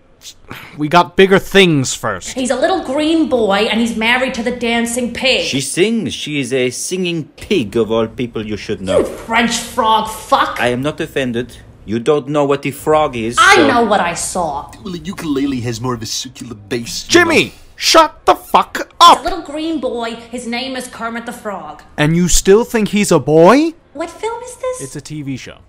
We 0.78 0.88
got 0.90 1.16
bigger 1.16 1.38
things 1.38 1.94
first. 1.94 2.34
He's 2.34 2.50
a 2.50 2.56
little 2.56 2.84
green 2.84 3.30
boy 3.30 3.68
and 3.70 3.80
he's 3.80 3.96
married 3.96 4.34
to 4.34 4.44
the 4.44 4.52
dancing 4.56 5.14
pig. 5.14 5.46
She 5.46 5.62
sings. 5.62 6.14
She 6.14 6.40
is 6.40 6.52
a 6.52 6.72
singing 6.72 7.26
pig 7.38 7.78
of 7.78 7.92
all 7.92 8.08
people 8.08 8.46
you 8.46 8.58
should 8.58 8.82
know. 8.82 9.00
You 9.00 9.06
French 9.06 9.56
frog 9.58 10.10
fuck. 10.10 10.60
I 10.60 10.70
am 10.70 10.82
not 10.82 11.00
offended. 11.00 11.58
You 11.86 12.00
don't 12.00 12.28
know 12.30 12.44
what 12.46 12.64
the 12.64 12.72
frog 12.72 13.16
is. 13.16 13.38
I 13.40 13.56
so- 13.58 13.68
know 13.68 13.84
what 13.86 14.00
I 14.02 14.16
saw. 14.16 14.72
Well, 14.84 14.96
a 14.96 14.98
ukulele 14.98 15.60
has 15.62 15.80
more 15.80 15.94
of 15.94 16.02
a 16.02 16.08
circular 16.08 16.56
bass. 16.56 17.06
you 17.06 17.12
Jimmy! 17.12 17.46
know. 17.46 17.52
Shut 17.76 18.26
the 18.26 18.34
fuck 18.36 18.78
He's 18.78 18.86
up! 19.00 19.20
a 19.20 19.24
little 19.24 19.44
green 19.44 19.80
boy. 19.80 20.16
His 20.16 20.48
name 20.48 20.76
is 20.76 20.88
Kermit 20.88 21.28
the 21.28 21.32
Frog. 21.32 21.84
And 21.96 22.16
you 22.16 22.28
still 22.28 22.64
think 22.64 22.90
he's 22.90 23.12
a 23.12 23.20
boy? 23.20 23.74
What 23.94 24.10
film 24.10 24.42
is 24.42 24.56
this? 24.58 24.82
It's 24.82 24.96
a 24.96 25.02
TV 25.02 25.38
show. 25.38 25.60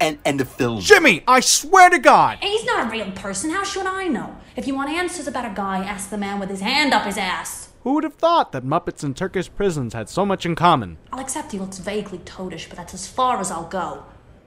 And 0.00 0.18
and 0.24 0.38
the 0.38 0.44
film. 0.44 0.80
Jimmy, 0.80 1.22
I 1.26 1.40
swear 1.40 1.90
to 1.90 1.98
God! 1.98 2.38
He's 2.40 2.64
not 2.64 2.86
a 2.86 2.90
real 2.90 3.10
person. 3.12 3.50
How 3.50 3.64
should 3.64 3.86
I 3.86 4.06
know? 4.06 4.36
If 4.56 4.66
you 4.66 4.74
want 4.74 4.90
answers 4.90 5.26
about 5.26 5.50
a 5.50 5.54
guy, 5.54 5.84
ask 5.84 6.10
the 6.10 6.18
man 6.18 6.38
with 6.38 6.50
his 6.50 6.60
hand 6.60 6.94
up 6.94 7.04
his 7.04 7.18
ass. 7.18 7.70
Who 7.82 7.94
would 7.94 8.04
have 8.04 8.14
thought 8.14 8.52
that 8.52 8.64
Muppets 8.64 9.02
and 9.02 9.16
Turkish 9.16 9.52
prisons 9.54 9.94
had 9.94 10.08
so 10.08 10.26
much 10.26 10.44
in 10.44 10.54
common? 10.54 10.98
I'll 11.12 11.20
accept 11.20 11.52
he 11.52 11.58
looks 11.58 11.78
vaguely 11.78 12.18
toadish, 12.18 12.68
but 12.68 12.76
that's 12.76 12.94
as 12.94 13.08
far 13.08 13.40
as 13.40 13.50
I'll 13.50 13.68
go. 13.68 14.04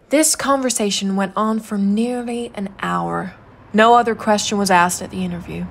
This 0.10 0.36
conversation 0.36 1.16
went 1.16 1.34
on 1.36 1.60
for 1.60 1.78
nearly 1.78 2.52
an 2.56 2.74
hour. 2.82 3.34
No 3.74 3.96
other 3.96 4.16
question 4.16 4.58
was 4.58 4.70
asked 4.70 5.02
at 5.02 5.12
the 5.12 5.24
interview. 5.24 5.66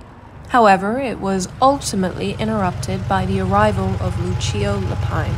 However, 0.49 0.99
it 0.99 1.20
was 1.20 1.49
ultimately 1.60 2.32
interrupted 2.32 3.06
by 3.08 3.26
the 3.26 3.40
arrival 3.40 3.94
of 4.00 4.18
Lucio 4.25 4.80
Lapine. 4.80 5.34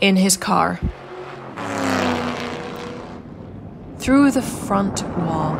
In 0.00 0.16
his 0.16 0.36
car. 0.36 0.80
Through 3.98 4.32
the 4.32 4.42
front 4.42 5.02
wall. 5.18 5.56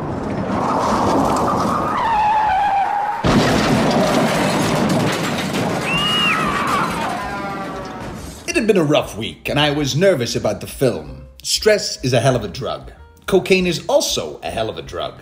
It 8.47 8.55
had 8.55 8.67
been 8.67 8.77
a 8.77 8.83
rough 8.83 9.17
week, 9.17 9.49
and 9.49 9.59
I 9.59 9.71
was 9.71 9.95
nervous 9.95 10.35
about 10.35 10.61
the 10.61 10.67
film. 10.67 11.25
Stress 11.41 12.03
is 12.03 12.13
a 12.13 12.19
hell 12.19 12.35
of 12.35 12.43
a 12.43 12.47
drug. 12.47 12.91
Cocaine 13.25 13.65
is 13.65 13.85
also 13.87 14.39
a 14.43 14.51
hell 14.51 14.69
of 14.69 14.77
a 14.77 14.81
drug. 14.81 15.21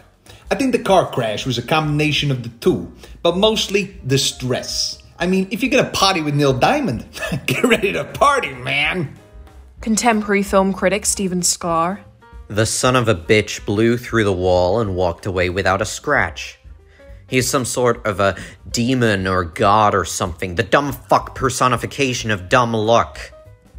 I 0.52 0.56
think 0.56 0.74
the 0.74 0.80
car 0.80 1.10
crash 1.10 1.46
was 1.46 1.58
a 1.58 1.62
combination 1.62 2.30
of 2.30 2.44
the 2.44 2.50
two, 2.50 2.92
but 3.24 3.38
mostly 3.38 3.96
the 4.04 4.18
stress. 4.18 5.02
I 5.18 5.28
mean, 5.28 5.48
if 5.50 5.64
you're 5.64 5.72
gonna 5.72 5.90
party 5.92 6.22
with 6.22 6.36
Neil 6.36 6.52
Diamond, 6.52 7.06
get 7.46 7.64
ready 7.64 7.94
to 7.94 8.04
party, 8.04 8.54
man. 8.54 9.18
Contemporary 9.82 10.44
film 10.44 10.74
critic 10.74 11.06
Stephen 11.08 11.42
Sklar. 11.42 12.00
The 12.50 12.66
son 12.68 12.96
of 12.96 13.08
a 13.08 13.16
bitch 13.16 13.66
blew 13.66 13.98
through 13.98 14.26
the 14.26 14.34
wall 14.34 14.80
and 14.80 14.96
walked 14.96 15.26
away 15.26 15.50
without 15.50 15.82
a 15.82 15.86
scratch. 15.86 16.60
He's 17.28 17.50
some 17.50 17.66
sort 17.66 18.06
of 18.06 18.20
a 18.20 18.38
demon 18.70 19.26
or 19.26 19.44
god 19.44 19.96
or 19.96 20.06
something, 20.06 20.56
the 20.56 20.64
dumb 20.64 20.92
fuck 20.92 21.34
personification 21.34 22.30
of 22.30 22.50
dumb 22.50 22.74
luck. 22.74 23.20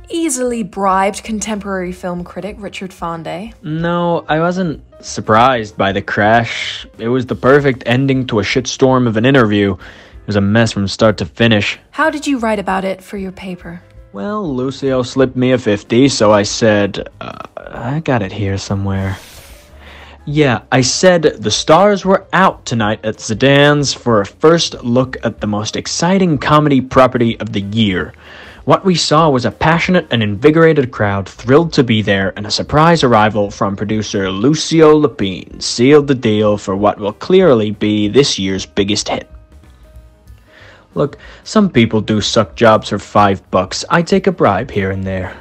easily 0.08 0.62
bribed 0.62 1.22
contemporary 1.22 1.92
film 1.92 2.24
critic 2.24 2.56
Richard 2.58 2.90
Fondae. 2.90 3.54
No, 3.62 4.26
I 4.28 4.40
wasn't 4.40 4.82
surprised 5.02 5.78
by 5.78 5.92
the 5.92 6.02
crash. 6.02 6.86
It 6.98 7.08
was 7.08 7.26
the 7.26 7.34
perfect 7.36 7.84
ending 7.86 8.26
to 8.26 8.40
a 8.40 8.42
shitstorm 8.42 9.06
of 9.06 9.16
an 9.16 9.24
interview. 9.24 9.72
It 9.74 10.26
was 10.26 10.36
a 10.36 10.40
mess 10.40 10.72
from 10.72 10.88
start 10.88 11.16
to 11.18 11.26
finish. 11.26 11.78
How 11.92 12.10
did 12.10 12.26
you 12.26 12.38
write 12.38 12.58
about 12.58 12.84
it 12.84 13.02
for 13.02 13.16
your 13.16 13.32
paper? 13.32 13.80
Well, 14.12 14.54
Lucio 14.54 15.02
slipped 15.02 15.36
me 15.36 15.52
a 15.52 15.58
50, 15.58 16.10
so 16.10 16.32
I 16.32 16.42
said, 16.42 17.08
uh, 17.18 17.46
I 17.56 18.00
got 18.00 18.20
it 18.20 18.30
here 18.30 18.58
somewhere. 18.58 19.16
Yeah, 20.26 20.60
I 20.70 20.82
said 20.82 21.22
the 21.22 21.50
stars 21.50 22.04
were 22.04 22.26
out 22.34 22.66
tonight 22.66 23.00
at 23.04 23.16
Zadan's 23.16 23.94
for 23.94 24.20
a 24.20 24.26
first 24.26 24.84
look 24.84 25.16
at 25.24 25.40
the 25.40 25.46
most 25.46 25.76
exciting 25.76 26.36
comedy 26.36 26.82
property 26.82 27.40
of 27.40 27.54
the 27.54 27.62
year. 27.62 28.12
What 28.66 28.84
we 28.84 28.96
saw 28.96 29.30
was 29.30 29.46
a 29.46 29.50
passionate 29.50 30.08
and 30.10 30.22
invigorated 30.22 30.90
crowd 30.90 31.26
thrilled 31.26 31.72
to 31.72 31.82
be 31.82 32.02
there, 32.02 32.34
and 32.36 32.46
a 32.46 32.50
surprise 32.50 33.02
arrival 33.02 33.50
from 33.50 33.76
producer 33.76 34.30
Lucio 34.30 34.94
Lapine 34.94 35.62
sealed 35.62 36.06
the 36.06 36.14
deal 36.14 36.58
for 36.58 36.76
what 36.76 37.00
will 37.00 37.14
clearly 37.14 37.70
be 37.70 38.08
this 38.08 38.38
year's 38.38 38.66
biggest 38.66 39.08
hit. 39.08 39.31
Look, 40.94 41.18
some 41.44 41.70
people 41.70 42.00
do 42.00 42.20
suck 42.20 42.54
jobs 42.54 42.90
for 42.90 42.98
five 42.98 43.48
bucks. 43.50 43.84
I 43.88 44.02
take 44.02 44.26
a 44.26 44.32
bribe 44.32 44.70
here 44.70 44.90
and 44.90 45.04
there. 45.04 45.36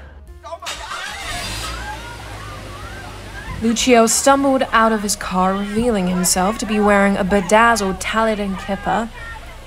Lucio 3.62 4.08
stumbled 4.08 4.64
out 4.72 4.92
of 4.92 5.04
his 5.04 5.16
car, 5.16 5.54
revealing 5.54 6.08
himself 6.08 6.58
to 6.58 6.66
be 6.66 6.80
wearing 6.80 7.16
a 7.16 7.24
bedazzled 7.24 7.98
tallit 7.98 8.40
and 8.40 8.56
kippa, 8.56 9.10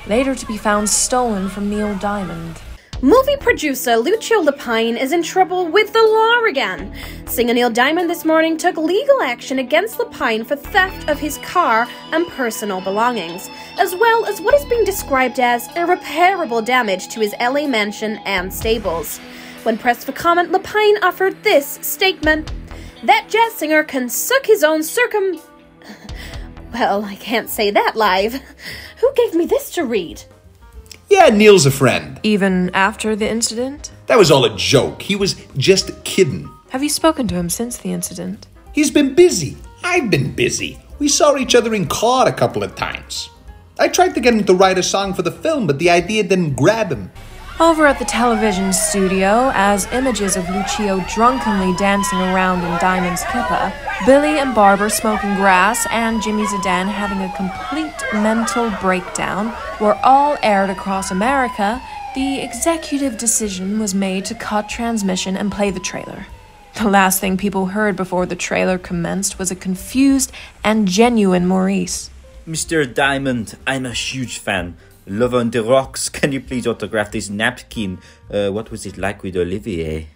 later 0.09 0.35
to 0.35 0.47
be 0.47 0.57
found 0.57 0.91
stolen 0.91 1.49
from 1.49 1.71
Neil 1.71 1.95
Diamond. 1.99 2.61
Movie 3.03 3.37
producer 3.37 3.97
Lucio 3.97 4.41
Lapine 4.41 4.99
is 4.99 5.13
in 5.13 5.23
trouble 5.23 5.67
with 5.67 5.93
the 5.93 6.03
law 6.03 6.45
again. 6.49 6.95
Singer 7.27 7.53
Neil 7.53 7.69
Diamond 7.69 8.09
this 8.09 8.25
morning 8.25 8.57
took 8.57 8.77
legal 8.77 9.21
action 9.21 9.59
against 9.59 9.99
Lapine 9.99 10.47
for 10.47 10.57
theft 10.57 11.09
of 11.09 11.19
his 11.19 11.39
car 11.39 11.87
and 12.13 12.27
personal 12.29 12.81
belongings, 12.81 13.51
as 13.79 13.95
well 13.95 14.25
as 14.25 14.41
what 14.41 14.55
is 14.55 14.65
being 14.67 14.85
described 14.85 15.39
as 15.39 15.69
irreparable 15.77 16.63
damage 16.63 17.09
to 17.09 17.21
his 17.21 17.35
LA 17.41 17.67
mansion 17.67 18.19
and 18.25 18.53
stables. 18.53 19.19
When 19.65 19.77
pressed 19.77 20.07
for 20.07 20.13
comment, 20.13 20.53
Lapine 20.53 21.03
offered 21.03 21.43
this 21.43 21.79
statement 21.83 22.53
That 23.03 23.27
jazz 23.29 23.53
singer 23.55 23.83
can 23.85 24.09
suck 24.09 24.47
his 24.47 24.65
own 24.65 24.83
circum. 24.83 25.41
Well, 26.73 27.05
I 27.05 27.15
can't 27.15 27.49
say 27.49 27.71
that 27.71 27.95
live. 27.95 28.35
Who 29.01 29.13
gave 29.15 29.33
me 29.33 29.47
this 29.47 29.71
to 29.75 29.85
read? 29.85 30.25
Yeah, 31.09 31.29
Neil's 31.31 31.67
a 31.67 31.71
friend. 31.71 32.19
Even 32.23 32.71
after 32.75 33.15
the 33.15 33.29
incident? 33.29 33.93
That 34.07 34.19
was 34.19 34.31
all 34.31 34.45
a 34.45 34.57
joke. 34.57 35.03
He 35.03 35.17
was 35.17 35.35
just 35.57 36.05
kidding. 36.05 36.51
Have 36.71 36.83
you 36.83 36.89
spoken 36.89 37.29
to 37.29 37.35
him 37.35 37.51
since 37.51 37.77
the 37.77 37.93
incident? 37.93 38.47
He's 38.73 38.91
been 38.91 39.15
busy. 39.15 39.57
I've 39.85 40.11
been 40.11 40.35
busy. 40.35 40.79
We 40.99 41.09
saw 41.09 41.37
each 41.37 41.55
other 41.55 41.75
in 41.75 41.87
court 41.89 42.29
a 42.29 42.33
couple 42.33 42.63
of 42.63 42.75
times. 42.75 43.31
I 43.79 43.89
tried 43.89 44.15
to 44.15 44.21
get 44.21 44.35
him 44.35 44.45
to 44.45 44.55
write 44.55 44.79
a 44.79 44.83
song 44.83 45.15
for 45.15 45.23
the 45.23 45.33
film, 45.33 45.67
but 45.67 45.79
the 45.79 45.91
idea 45.91 46.23
didn't 46.23 46.55
grab 46.55 46.91
him. 46.91 47.11
Over 47.61 47.87
at 47.87 48.01
the 48.01 48.05
television 48.05 48.73
studio, 48.73 49.53
as 49.55 49.87
images 49.93 50.37
of 50.37 50.51
Lucio 50.51 50.99
drunkenly 51.15 51.73
dancing 51.77 52.19
around 52.19 52.65
in 52.65 52.79
Diamond's 52.81 53.23
kippa, 53.23 53.73
Billy 54.05 54.41
and 54.41 54.57
Barbara 54.57 54.91
smoking 54.91 55.37
grass, 55.37 55.87
and 55.93 56.21
Jimmy 56.21 56.45
Zadan 56.47 56.89
having 56.89 57.21
a 57.21 57.33
complete 57.37 57.95
mental 58.13 58.71
breakdown 58.81 59.55
were 59.81 59.95
all 60.03 60.37
aired 60.43 60.69
across 60.69 61.13
America, 61.13 61.81
the 62.17 62.41
executive 62.41 63.19
decision 63.19 63.79
was 63.79 63.95
made 63.95 64.25
to 64.25 64.35
cut 64.35 64.69
transmission 64.69 65.37
and 65.37 65.53
play 65.53 65.71
the 65.71 65.79
trailer. 65.79 66.27
The 66.75 66.91
last 66.91 67.21
thing 67.21 67.37
people 67.37 67.67
heard 67.67 67.95
before 67.95 68.27
the 68.27 68.35
trailer 68.35 68.79
commenced 68.79 69.39
was 69.39 69.53
a 69.53 69.57
confused 69.57 70.33
and 70.65 70.89
genuine 70.89 71.47
Maurice. 71.47 72.11
Mr. 72.49 72.93
Diamond, 72.93 73.57
I'm 73.65 73.87
a 73.87 73.93
huge 73.93 74.39
fan. 74.39 74.77
Love 75.07 75.35
on 75.35 75.51
the 75.51 75.63
rocks. 75.63 76.09
Can 76.19 76.33
you 76.33 76.41
please 76.41 76.67
autograph 76.67 77.13
this 77.13 77.29
napkin? 77.29 77.99
Uh, 78.31 78.49
what 78.49 78.71
was 78.71 78.87
it 78.87 78.97
like 78.97 79.23
with 79.23 79.37
Olivier? 79.37 80.09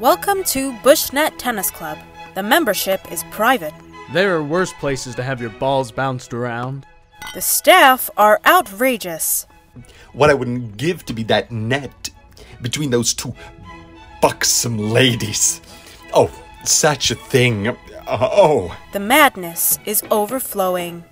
Welcome 0.00 0.42
to 0.44 0.72
Bushnet 0.82 1.38
Tennis 1.38 1.70
Club. 1.70 1.96
The 2.34 2.42
membership 2.42 3.12
is 3.12 3.22
private. 3.30 3.72
There 4.12 4.34
are 4.34 4.42
worse 4.42 4.72
places 4.72 5.14
to 5.14 5.22
have 5.22 5.40
your 5.40 5.50
balls 5.50 5.92
bounced 5.92 6.34
around. 6.34 6.86
The 7.34 7.40
staff 7.40 8.10
are 8.16 8.40
outrageous. 8.44 9.46
What 10.12 10.28
I 10.28 10.34
wouldn't 10.34 10.76
give 10.76 11.04
to 11.04 11.12
be 11.12 11.22
that 11.24 11.52
net 11.52 12.10
between 12.62 12.90
those 12.90 13.14
two 13.14 13.32
buxom 14.20 14.76
ladies. 14.76 15.60
Oh, 16.12 16.32
such 16.64 17.12
a 17.12 17.14
thing. 17.14 17.76
Oh. 18.08 18.76
The 18.92 18.98
madness 18.98 19.78
is 19.86 20.02
overflowing. 20.10 21.04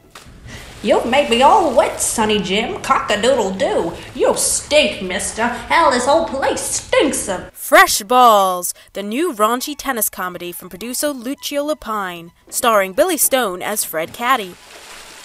You've 0.83 1.05
made 1.05 1.29
me 1.29 1.43
all 1.43 1.77
wet, 1.77 2.01
Sonny 2.01 2.39
Jim. 2.39 2.81
Cock 2.81 3.11
a 3.11 3.21
doodle 3.21 3.51
doo. 3.51 3.93
You 4.15 4.35
stink, 4.35 5.03
mister. 5.03 5.47
Hell, 5.47 5.91
this 5.91 6.07
whole 6.07 6.25
place 6.25 6.63
stinks 6.63 7.29
of. 7.29 7.53
Fresh 7.53 8.01
Balls, 8.05 8.73
the 8.95 9.03
new 9.03 9.35
raunchy 9.35 9.75
tennis 9.77 10.09
comedy 10.09 10.53
from 10.53 10.71
producer 10.71 11.11
Lucio 11.11 11.63
Lapine, 11.69 12.31
starring 12.49 12.95
Billy 12.95 13.19
Stone 13.19 13.61
as 13.61 13.85
Fred 13.85 14.15
Caddy. 14.15 14.55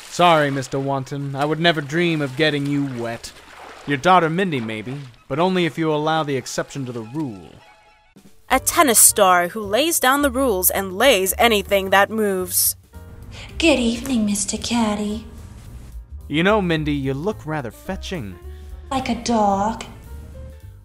Sorry, 0.10 0.50
Mr. 0.50 0.82
Wanton. 0.82 1.38
I 1.38 1.46
would 1.46 1.62
never 1.62 1.80
dream 1.80 2.22
of 2.22 2.36
getting 2.36 2.66
you 2.66 2.88
wet. 3.02 3.32
Your 3.88 3.98
daughter 3.98 4.30
Mindy, 4.30 4.60
maybe, 4.60 5.00
but 5.30 5.40
only 5.40 5.66
if 5.66 5.78
you 5.78 5.90
allow 5.94 6.24
the 6.24 6.36
exception 6.36 6.86
to 6.86 6.92
the 6.92 7.02
rule. 7.02 7.50
A 8.50 8.60
tennis 8.60 9.00
star 9.00 9.48
who 9.48 9.62
lays 9.62 10.02
down 10.02 10.22
the 10.22 10.32
rules 10.32 10.70
and 10.70 10.98
lays 10.98 11.34
anything 11.38 11.92
that 11.92 12.10
moves. 12.10 12.76
Good 13.58 13.80
evening, 13.80 14.28
Mr. 14.28 14.62
Caddy. 14.62 15.26
You 16.28 16.42
know, 16.42 16.60
Mindy, 16.62 16.94
you 16.94 17.14
look 17.14 17.46
rather 17.46 17.70
fetching. 17.70 18.38
Like 18.90 19.10
a 19.10 19.24
dog. 19.24 19.86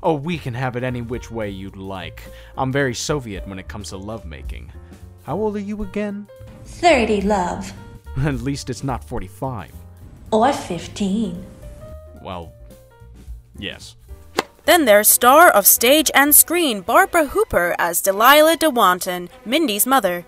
Oh, 0.03 0.15
we 0.15 0.37
can 0.39 0.55
have 0.55 0.77
it 0.77 0.83
any 0.83 1.01
which 1.01 1.31
way 1.31 1.49
you'd 1.49 1.77
like. 1.77 2.23
I'm 2.57 2.71
very 2.71 2.95
Soviet 2.95 3.47
when 3.49 3.59
it 3.59 3.69
comes 3.69 3.91
to 3.91 3.97
lovemaking. 3.97 4.71
How 5.25 5.37
old 5.37 5.57
are 5.57 5.61
you 5.61 5.83
again? 5.83 6.27
30, 6.65 7.23
love. 7.23 7.73
At 8.19 8.41
least 8.41 8.69
it's 8.69 8.85
not 8.85 9.03
45. 9.05 9.73
Or 10.33 10.53
15. 10.53 11.45
Well, 12.23 12.53
yes. 13.59 13.97
Then 14.67 14.85
there's 14.85 15.09
star 15.09 15.49
of 15.51 15.67
stage 15.67 16.11
and 16.15 16.35
screen 16.35 16.83
Barbara 16.83 17.27
Hooper 17.27 17.75
as 17.79 18.03
Delilah 18.03 18.59
DeWanton, 18.59 19.29
Mindy's 19.45 19.87
mother. 19.87 20.27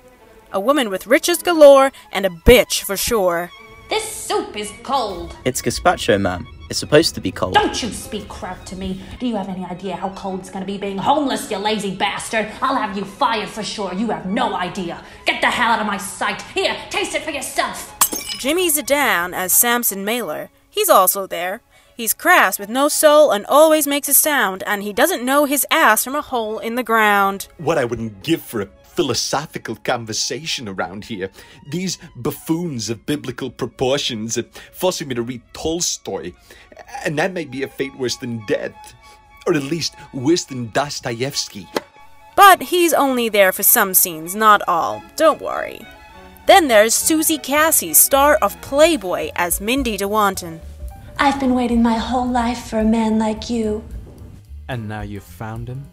A 0.53 0.61
woman 0.61 0.91
with 0.91 1.07
riches 1.07 1.43
galore 1.43 1.93
and 2.11 2.27
a 2.27 2.31
bitch 2.31 2.83
for 2.83 2.97
sure. 2.97 3.51
This 3.93 4.09
soup 4.09 4.57
is 4.57 4.73
cold. 4.83 5.37
It's 5.45 5.61
gazpacho, 5.61 6.19
ma'am. 6.19 6.49
It's 6.71 6.79
supposed 6.79 7.15
to 7.15 7.21
be 7.21 7.31
cold. 7.31 7.53
Don't 7.53 7.83
you 7.83 7.91
speak 7.91 8.27
crap 8.27 8.65
to 8.65 8.75
me. 8.75 9.03
Do 9.21 9.27
you 9.27 9.37
have 9.37 9.51
any 9.51 9.67
idea 9.67 9.97
how 9.97 10.09
cold 10.15 10.41
it's 10.41 10.49
gonna 10.49 10.65
be 10.65 10.79
being 10.79 10.97
homeless, 10.97 11.51
you 11.51 11.59
lazy 11.59 11.95
bastard? 11.95 12.51
I'll 12.63 12.77
have 12.77 12.97
you 12.97 13.05
fired 13.05 13.51
for 13.51 13.63
sure. 13.63 13.93
You 13.93 14.09
have 14.09 14.25
no 14.25 14.55
idea. 14.55 15.05
Get 15.27 15.43
the 15.43 15.49
hell 15.49 15.73
out 15.73 15.81
of 15.81 15.87
my 15.87 15.99
sight. 15.99 16.41
Here, 16.55 16.75
taste 16.89 17.15
it 17.15 17.21
for 17.21 17.33
yourself. 17.33 17.95
Jimmy 18.39 18.71
Zadan 18.71 19.35
as 19.35 19.53
Samson 19.53 20.07
Mailer. 20.07 20.49
He's 20.71 20.89
also 20.89 21.27
there. 21.27 21.61
He's 21.95 22.15
crass 22.15 22.59
with 22.59 22.71
no 22.71 22.89
soul 22.89 23.31
and 23.31 23.45
always 23.45 23.87
makes 23.87 24.09
a 24.09 24.15
sound, 24.15 24.63
and 24.67 24.83
he 24.83 24.95
doesn't 24.95 25.23
know 25.23 25.45
his 25.45 25.67
ass 25.71 26.03
from 26.03 26.15
a 26.15 26.23
hole 26.23 26.59
in 26.59 26.77
the 26.77 26.83
ground. 26.83 27.49
What 27.59 27.77
I 27.77 27.85
wouldn't 27.85 28.23
give 28.23 28.41
for 28.41 28.63
a 28.63 28.67
philosophical 28.95 29.77
conversation 29.77 30.69
around 30.69 31.05
here. 31.05 31.31
These 31.71 31.99
buffoons 32.17 32.91
of 32.91 33.07
biblical 33.07 33.51
proportions 33.51 34.37
are 34.39 34.47
forcing 34.73 35.09
me 35.09 35.15
to 35.15 35.23
read 35.23 35.43
Tolstoy, 35.53 36.33
and 37.05 37.19
that 37.19 37.33
may 37.33 37.45
be 37.45 37.63
a 37.63 37.69
fate 37.69 37.97
worse 37.97 38.17
than 38.17 38.45
death, 38.47 38.95
or 39.47 39.55
at 39.55 39.63
least 39.63 39.95
worse 40.13 40.45
than 40.45 40.71
Dostoevsky. 40.71 41.67
But 42.35 42.63
he's 42.63 42.95
only 42.95 43.29
there 43.29 43.53
for 43.53 43.63
some 43.63 43.95
scenes, 43.95 44.35
not 44.35 44.63
all. 44.67 45.03
Don't 45.17 45.41
worry. 45.41 45.81
Then 46.47 46.69
there's 46.69 46.95
Susie 46.95 47.39
Cassie, 47.39 47.95
star 47.95 48.37
of 48.43 48.61
Playboy, 48.61 49.31
as 49.37 49.61
Mindy 49.61 49.97
DeWanton. 49.97 50.61
I've 51.19 51.39
been 51.39 51.55
waiting 51.55 51.83
my 51.83 51.99
whole 51.99 52.29
life 52.29 52.65
for 52.69 52.79
a 52.79 52.85
man 52.85 53.19
like 53.19 53.49
you. 53.49 53.85
And 54.69 54.89
now 54.89 55.03
you've 55.03 55.23
found 55.23 55.69
him? 55.69 55.92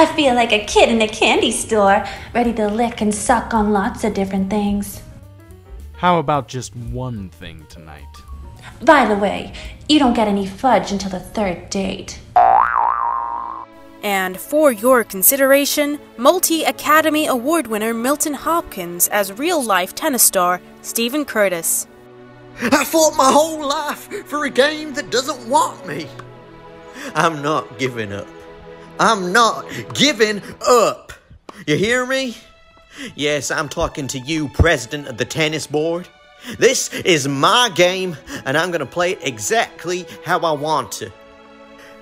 I 0.00 0.06
feel 0.06 0.34
like 0.34 0.50
a 0.50 0.64
kid 0.64 0.88
in 0.88 1.02
a 1.02 1.06
candy 1.06 1.52
store, 1.52 2.06
ready 2.34 2.54
to 2.54 2.68
lick 2.68 3.02
and 3.02 3.14
suck 3.14 3.52
on 3.52 3.70
lots 3.70 4.02
of 4.02 4.14
different 4.14 4.48
things. 4.48 5.02
How 5.92 6.18
about 6.18 6.48
just 6.48 6.74
one 6.74 7.28
thing 7.28 7.66
tonight? 7.68 8.08
By 8.80 9.04
the 9.04 9.14
way, 9.14 9.52
you 9.90 9.98
don't 9.98 10.14
get 10.14 10.26
any 10.26 10.46
fudge 10.46 10.90
until 10.90 11.10
the 11.10 11.20
third 11.20 11.68
date. 11.68 12.18
And 14.02 14.40
for 14.40 14.72
your 14.72 15.04
consideration, 15.04 16.00
multi 16.16 16.64
Academy 16.64 17.26
Award 17.26 17.66
winner 17.66 17.92
Milton 17.92 18.32
Hopkins 18.32 19.06
as 19.08 19.38
real 19.38 19.62
life 19.62 19.94
tennis 19.94 20.22
star 20.22 20.62
Stephen 20.80 21.26
Curtis. 21.26 21.86
I 22.58 22.84
fought 22.86 23.18
my 23.18 23.30
whole 23.30 23.68
life 23.68 24.08
for 24.24 24.46
a 24.46 24.50
game 24.50 24.94
that 24.94 25.10
doesn't 25.10 25.46
want 25.46 25.86
me. 25.86 26.08
I'm 27.14 27.42
not 27.42 27.78
giving 27.78 28.14
up. 28.14 28.26
I'm 29.00 29.32
not 29.32 29.64
giving 29.94 30.42
up. 30.68 31.14
You 31.66 31.76
hear 31.76 32.04
me? 32.04 32.36
Yes, 33.14 33.50
I'm 33.50 33.70
talking 33.70 34.06
to 34.08 34.18
you, 34.18 34.50
president 34.50 35.08
of 35.08 35.16
the 35.16 35.24
tennis 35.24 35.66
board. 35.66 36.06
This 36.58 36.92
is 36.92 37.26
my 37.26 37.70
game, 37.74 38.14
and 38.44 38.58
I'm 38.58 38.70
gonna 38.70 38.84
play 38.84 39.12
it 39.12 39.26
exactly 39.26 40.06
how 40.22 40.40
I 40.40 40.52
want 40.52 40.92
to. 40.92 41.10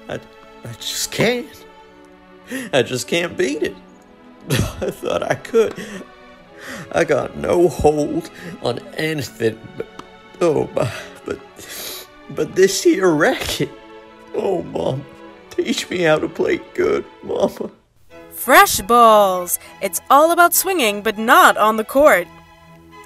I, 0.09 0.15
I 0.15 0.73
just 0.73 1.13
can't. 1.13 1.47
I 2.73 2.83
just 2.83 3.07
can't 3.07 3.37
beat 3.37 3.63
it. 3.63 3.77
I 4.51 4.91
thought 4.91 5.23
I 5.23 5.37
could. 5.37 5.75
I 6.91 7.05
got 7.05 7.37
no 7.37 7.69
hold 7.69 8.29
on 8.63 8.81
anything 8.97 9.57
but 9.77 9.87
oh 10.41 10.69
my 10.75 10.93
but 11.25 11.39
but 12.31 12.57
this 12.57 12.83
here 12.83 13.09
racket. 13.09 13.71
Oh 14.35 14.63
mom, 14.65 15.05
teach 15.59 15.91
me 15.91 16.03
how 16.03 16.19
to 16.19 16.29
play 16.29 16.61
good, 16.75 17.05
mama. 17.23 17.71
Fresh 18.31 18.81
balls! 18.83 19.59
It's 19.83 20.01
all 20.09 20.31
about 20.31 20.55
swinging, 20.55 21.03
but 21.03 21.19
not 21.19 21.57
on 21.57 21.77
the 21.77 21.85
court. 21.85 22.29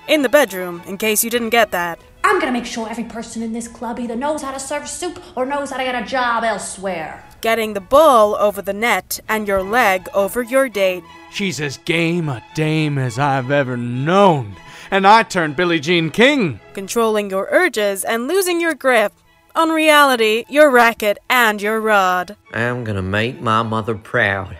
In 0.08 0.22
the 0.22 0.28
bedroom, 0.28 0.82
in 0.86 0.98
case 0.98 1.24
you 1.24 1.30
didn't 1.30 1.50
get 1.50 1.70
that. 1.70 1.98
I'm 2.24 2.38
gonna 2.38 2.52
make 2.52 2.66
sure 2.66 2.88
every 2.88 3.04
person 3.04 3.42
in 3.42 3.52
this 3.52 3.66
club 3.66 3.98
either 3.98 4.14
knows 4.14 4.42
how 4.42 4.52
to 4.52 4.60
serve 4.60 4.88
soup 4.88 5.20
or 5.36 5.46
knows 5.46 5.70
how 5.70 5.78
to 5.78 5.84
get 5.84 6.00
a 6.00 6.06
job 6.06 6.44
elsewhere. 6.44 7.24
Getting 7.40 7.74
the 7.74 7.80
ball 7.80 8.36
over 8.36 8.62
the 8.62 8.72
net 8.72 9.18
and 9.28 9.48
your 9.48 9.62
leg 9.62 10.08
over 10.14 10.42
your 10.42 10.68
date. 10.68 11.02
She's 11.32 11.60
as 11.60 11.78
game 11.78 12.28
a 12.28 12.44
dame 12.54 12.98
as 12.98 13.18
I've 13.18 13.50
ever 13.50 13.76
known. 13.76 14.54
And 14.90 15.06
I 15.06 15.22
turned 15.22 15.56
Billie 15.56 15.80
Jean 15.80 16.10
King. 16.10 16.60
Controlling 16.74 17.30
your 17.30 17.48
urges 17.50 18.04
and 18.04 18.28
losing 18.28 18.60
your 18.60 18.74
grip. 18.74 19.12
On 19.54 19.68
reality, 19.68 20.44
your 20.48 20.70
racket 20.70 21.18
and 21.28 21.60
your 21.60 21.78
rod. 21.78 22.36
I'm 22.54 22.84
gonna 22.84 23.02
make 23.02 23.40
my 23.42 23.62
mother 23.62 23.94
proud. 23.94 24.56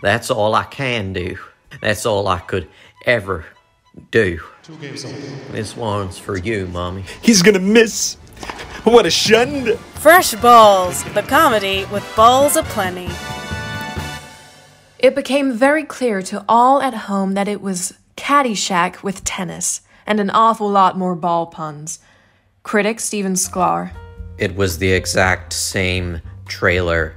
That's 0.00 0.30
all 0.30 0.54
I 0.54 0.62
can 0.62 1.12
do. 1.12 1.38
That's 1.80 2.06
all 2.06 2.28
I 2.28 2.38
could 2.38 2.68
ever 3.04 3.46
do. 4.12 4.38
This 5.50 5.76
one's 5.76 6.18
for 6.18 6.36
you, 6.36 6.68
Mommy. 6.68 7.04
He's 7.20 7.42
gonna 7.42 7.58
miss. 7.58 8.14
What 8.84 9.06
a 9.06 9.10
shund. 9.10 9.76
Fresh 9.94 10.34
Balls, 10.34 11.02
the 11.14 11.22
comedy 11.22 11.84
with 11.86 12.04
balls 12.14 12.54
aplenty. 12.54 13.08
It 15.00 15.16
became 15.16 15.52
very 15.52 15.82
clear 15.82 16.22
to 16.22 16.44
all 16.48 16.80
at 16.80 16.94
home 16.94 17.34
that 17.34 17.48
it 17.48 17.60
was 17.60 17.94
Caddyshack 18.16 19.02
with 19.02 19.24
tennis, 19.24 19.80
and 20.06 20.20
an 20.20 20.30
awful 20.30 20.70
lot 20.70 20.96
more 20.96 21.16
ball 21.16 21.46
puns. 21.46 21.98
Critic 22.66 22.98
Stephen 22.98 23.34
Sklar. 23.34 23.92
It 24.38 24.56
was 24.56 24.78
the 24.78 24.90
exact 24.90 25.52
same 25.52 26.20
trailer. 26.48 27.14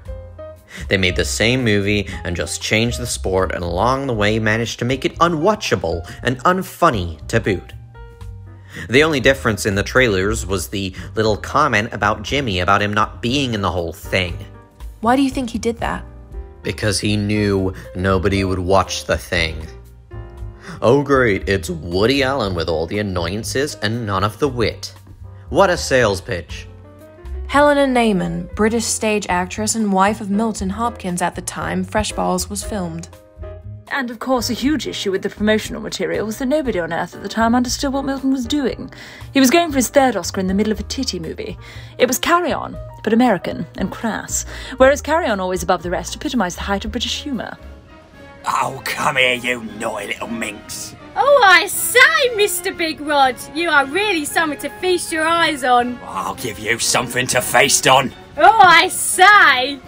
They 0.89 0.97
made 0.99 1.15
the 1.15 1.25
same 1.25 1.63
movie 1.63 2.07
and 2.23 2.35
just 2.35 2.61
changed 2.61 2.99
the 2.99 3.07
sport, 3.07 3.51
and 3.55 3.63
along 3.63 4.05
the 4.05 4.13
way 4.13 4.37
managed 4.37 4.77
to 4.77 4.85
make 4.85 5.05
it 5.05 5.17
unwatchable 5.17 6.07
and 6.21 6.37
unfunny 6.43 7.27
to 7.29 7.39
boot. 7.39 7.73
The 8.89 9.01
only 9.01 9.19
difference 9.19 9.65
in 9.65 9.73
the 9.73 9.81
trailers 9.81 10.45
was 10.45 10.67
the 10.67 10.93
little 11.15 11.35
comment 11.35 11.93
about 11.93 12.21
Jimmy 12.21 12.59
about 12.59 12.83
him 12.83 12.93
not 12.93 13.19
being 13.19 13.55
in 13.55 13.63
the 13.63 13.71
whole 13.71 13.91
thing. 13.91 14.37
Why 15.01 15.15
do 15.15 15.23
you 15.23 15.31
think 15.31 15.49
he 15.49 15.57
did 15.57 15.79
that? 15.79 16.05
Because 16.61 16.99
he 16.99 17.17
knew 17.17 17.73
nobody 17.95 18.43
would 18.43 18.59
watch 18.59 19.05
the 19.05 19.17
thing. 19.17 19.65
Oh, 20.79 21.01
great, 21.01 21.49
it's 21.49 21.71
Woody 21.71 22.21
Allen 22.21 22.53
with 22.53 22.69
all 22.69 22.85
the 22.85 22.99
annoyances 22.99 23.73
and 23.81 24.05
none 24.05 24.23
of 24.23 24.37
the 24.37 24.47
wit. 24.47 24.93
What 25.49 25.71
a 25.71 25.77
sales 25.77 26.21
pitch. 26.21 26.67
Helena 27.47 27.87
Nayman, 27.87 28.53
British 28.53 28.85
stage 28.85 29.25
actress 29.29 29.73
and 29.73 29.91
wife 29.91 30.21
of 30.21 30.29
Milton 30.29 30.69
Hopkins 30.69 31.23
at 31.23 31.33
the 31.33 31.41
time 31.41 31.83
Fresh 31.83 32.11
Balls 32.11 32.51
was 32.51 32.63
filmed. 32.63 33.09
And 33.91 34.11
of 34.11 34.19
course, 34.19 34.51
a 34.51 34.53
huge 34.53 34.85
issue 34.85 35.11
with 35.11 35.23
the 35.23 35.29
promotional 35.31 35.81
material 35.81 36.27
was 36.27 36.37
that 36.37 36.45
nobody 36.45 36.79
on 36.79 36.93
earth 36.93 37.15
at 37.15 37.23
the 37.23 37.29
time 37.29 37.55
understood 37.55 37.91
what 37.91 38.05
Milton 38.05 38.31
was 38.31 38.45
doing. 38.45 38.91
He 39.33 39.39
was 39.39 39.49
going 39.49 39.71
for 39.71 39.77
his 39.77 39.89
third 39.89 40.15
Oscar 40.15 40.39
in 40.39 40.45
the 40.45 40.53
middle 40.53 40.71
of 40.71 40.79
a 40.79 40.83
titty 40.83 41.17
movie. 41.17 41.57
It 41.97 42.07
was 42.07 42.19
Carry 42.19 42.53
On, 42.53 42.77
but 43.03 43.13
American 43.13 43.65
and 43.77 43.91
crass, 43.91 44.45
whereas 44.77 45.01
Carry 45.01 45.25
On, 45.25 45.39
always 45.39 45.63
above 45.63 45.81
the 45.81 45.89
rest, 45.89 46.15
epitomised 46.15 46.57
the 46.57 46.61
height 46.61 46.85
of 46.85 46.91
British 46.91 47.23
humour. 47.23 47.57
Oh, 48.45 48.79
come 48.85 49.17
here, 49.17 49.33
you 49.33 49.63
naughty 49.79 50.07
little 50.07 50.27
minx. 50.27 50.95
Oh, 51.15 51.43
I 51.45 51.67
say, 51.67 52.29
Mr. 52.35 52.75
Big 52.75 53.01
Rod, 53.01 53.35
you 53.55 53.69
are 53.69 53.85
really 53.85 54.25
something 54.25 54.59
to 54.59 54.69
feast 54.79 55.11
your 55.11 55.25
eyes 55.25 55.63
on. 55.63 55.99
I'll 56.03 56.35
give 56.35 56.59
you 56.59 56.79
something 56.79 57.27
to 57.27 57.41
feast 57.41 57.87
on. 57.87 58.13
Oh, 58.37 58.59
I 58.61 58.87
say! 58.87 59.79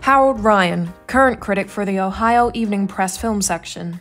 Harold 0.00 0.40
Ryan, 0.40 0.92
current 1.06 1.40
critic 1.40 1.68
for 1.68 1.84
the 1.84 1.98
Ohio 1.98 2.50
Evening 2.54 2.86
Press 2.86 3.16
film 3.16 3.40
section. 3.40 4.00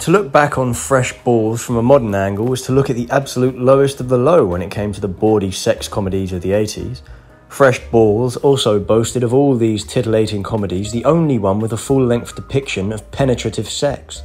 To 0.00 0.10
look 0.10 0.32
back 0.32 0.58
on 0.58 0.74
Fresh 0.74 1.12
Balls 1.22 1.62
from 1.62 1.76
a 1.76 1.82
modern 1.82 2.14
angle 2.14 2.46
was 2.46 2.62
to 2.62 2.72
look 2.72 2.90
at 2.90 2.96
the 2.96 3.08
absolute 3.10 3.58
lowest 3.58 4.00
of 4.00 4.08
the 4.08 4.18
low 4.18 4.44
when 4.44 4.62
it 4.62 4.70
came 4.70 4.92
to 4.92 5.00
the 5.00 5.08
bawdy 5.08 5.52
sex 5.52 5.86
comedies 5.86 6.32
of 6.32 6.42
the 6.42 6.50
80s. 6.50 7.02
Fresh 7.48 7.80
Balls 7.90 8.36
also 8.38 8.80
boasted 8.80 9.22
of 9.22 9.32
all 9.32 9.54
these 9.54 9.84
titillating 9.84 10.42
comedies 10.42 10.90
the 10.90 11.04
only 11.04 11.38
one 11.38 11.60
with 11.60 11.72
a 11.72 11.76
full 11.76 12.04
length 12.04 12.34
depiction 12.34 12.92
of 12.92 13.08
penetrative 13.10 13.68
sex. 13.68 14.22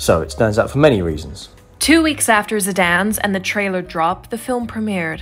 So 0.00 0.22
it 0.22 0.32
stands 0.32 0.58
out 0.58 0.70
for 0.70 0.78
many 0.78 1.02
reasons. 1.02 1.50
Two 1.78 2.02
weeks 2.02 2.30
after 2.30 2.56
Zadan's 2.56 3.18
and 3.18 3.34
the 3.34 3.38
trailer 3.38 3.82
drop, 3.82 4.30
the 4.30 4.38
film 4.38 4.66
premiered. 4.66 5.20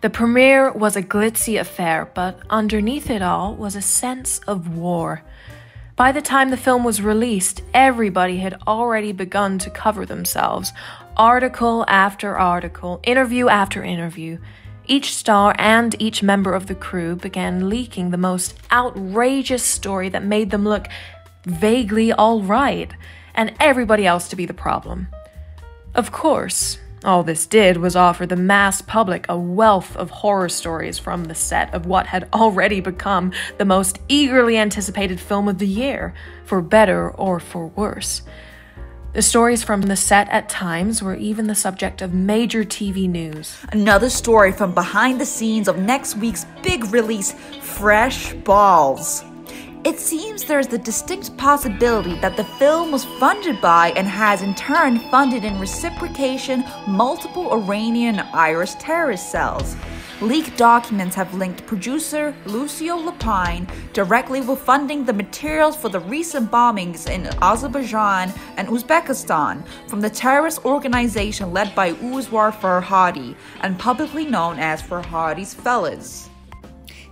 The 0.00 0.10
premiere 0.10 0.72
was 0.72 0.96
a 0.96 1.02
glitzy 1.02 1.60
affair, 1.60 2.10
but 2.12 2.40
underneath 2.50 3.08
it 3.08 3.22
all 3.22 3.54
was 3.54 3.76
a 3.76 3.80
sense 3.80 4.40
of 4.40 4.76
war. 4.76 5.22
By 5.94 6.10
the 6.10 6.20
time 6.20 6.50
the 6.50 6.56
film 6.56 6.82
was 6.82 7.00
released, 7.00 7.62
everybody 7.72 8.38
had 8.38 8.60
already 8.66 9.12
begun 9.12 9.58
to 9.60 9.70
cover 9.70 10.04
themselves. 10.04 10.72
Article 11.16 11.84
after 11.86 12.36
article, 12.36 12.98
interview 13.04 13.48
after 13.48 13.84
interview. 13.84 14.38
Each 14.88 15.14
star 15.14 15.54
and 15.56 15.94
each 16.02 16.24
member 16.24 16.52
of 16.52 16.66
the 16.66 16.74
crew 16.74 17.14
began 17.14 17.68
leaking 17.68 18.10
the 18.10 18.18
most 18.18 18.56
outrageous 18.72 19.62
story 19.62 20.08
that 20.08 20.24
made 20.24 20.50
them 20.50 20.64
look 20.64 20.88
vaguely 21.44 22.12
alright, 22.12 22.92
and 23.36 23.54
everybody 23.60 24.06
else 24.06 24.28
to 24.28 24.36
be 24.36 24.46
the 24.46 24.54
problem. 24.54 25.08
Of 25.94 26.12
course, 26.12 26.78
all 27.04 27.22
this 27.22 27.46
did 27.46 27.76
was 27.76 27.94
offer 27.94 28.26
the 28.26 28.36
mass 28.36 28.82
public 28.82 29.26
a 29.28 29.38
wealth 29.38 29.96
of 29.96 30.10
horror 30.10 30.48
stories 30.48 30.98
from 30.98 31.24
the 31.24 31.34
set 31.34 31.72
of 31.72 31.86
what 31.86 32.06
had 32.06 32.28
already 32.32 32.80
become 32.80 33.32
the 33.58 33.64
most 33.64 34.00
eagerly 34.08 34.56
anticipated 34.56 35.20
film 35.20 35.46
of 35.46 35.58
the 35.58 35.68
year, 35.68 36.14
for 36.44 36.60
better 36.60 37.10
or 37.10 37.38
for 37.38 37.68
worse. 37.68 38.22
The 39.12 39.22
stories 39.22 39.62
from 39.62 39.82
the 39.82 39.96
set 39.96 40.28
at 40.30 40.48
times 40.48 41.02
were 41.02 41.14
even 41.14 41.46
the 41.46 41.54
subject 41.54 42.02
of 42.02 42.12
major 42.12 42.64
TV 42.64 43.08
news. 43.08 43.56
Another 43.72 44.10
story 44.10 44.52
from 44.52 44.74
behind 44.74 45.20
the 45.20 45.26
scenes 45.26 45.68
of 45.68 45.78
next 45.78 46.16
week's 46.16 46.44
big 46.62 46.92
release, 46.92 47.32
Fresh 47.62 48.34
Balls. 48.34 49.24
It 49.86 50.00
seems 50.00 50.42
there's 50.42 50.66
the 50.66 50.78
distinct 50.78 51.36
possibility 51.36 52.18
that 52.18 52.36
the 52.36 52.42
film 52.58 52.90
was 52.90 53.04
funded 53.20 53.60
by 53.60 53.92
and 53.94 54.08
has 54.08 54.42
in 54.42 54.52
turn 54.56 54.98
funded 55.12 55.44
in 55.44 55.60
reciprocation 55.60 56.64
multiple 56.88 57.52
Iranian 57.52 58.18
and 58.18 58.28
Irish 58.34 58.74
terrorist 58.80 59.30
cells. 59.30 59.76
Leaked 60.20 60.56
documents 60.56 61.14
have 61.14 61.32
linked 61.34 61.64
producer 61.66 62.34
Lucio 62.46 62.96
Lapine 62.96 63.70
directly 63.92 64.40
with 64.40 64.58
funding 64.58 65.04
the 65.04 65.12
materials 65.12 65.76
for 65.76 65.88
the 65.88 66.00
recent 66.00 66.50
bombings 66.50 67.08
in 67.08 67.28
Azerbaijan 67.40 68.34
and 68.56 68.66
Uzbekistan 68.66 69.64
from 69.86 70.00
the 70.00 70.10
terrorist 70.10 70.64
organization 70.64 71.52
led 71.52 71.72
by 71.76 71.92
Uzwar 71.92 72.50
Farhadi 72.52 73.36
and 73.60 73.78
publicly 73.78 74.24
known 74.24 74.58
as 74.58 74.82
Farhadi's 74.82 75.54
Fellas. 75.54 76.28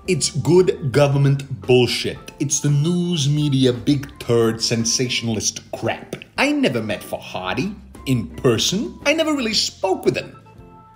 It's 0.06 0.28
good 0.28 0.92
government 0.92 1.62
bullshit. 1.62 2.18
It's 2.38 2.60
the 2.60 2.68
news 2.68 3.26
media 3.26 3.72
big 3.72 4.06
turd 4.18 4.60
sensationalist 4.60 5.62
crap. 5.72 6.16
I 6.36 6.52
never 6.52 6.82
met 6.82 7.00
Farhadi 7.00 7.74
in 8.04 8.28
person. 8.36 9.00
I 9.06 9.14
never 9.14 9.32
really 9.32 9.54
spoke 9.54 10.04
with 10.04 10.14
him. 10.14 10.38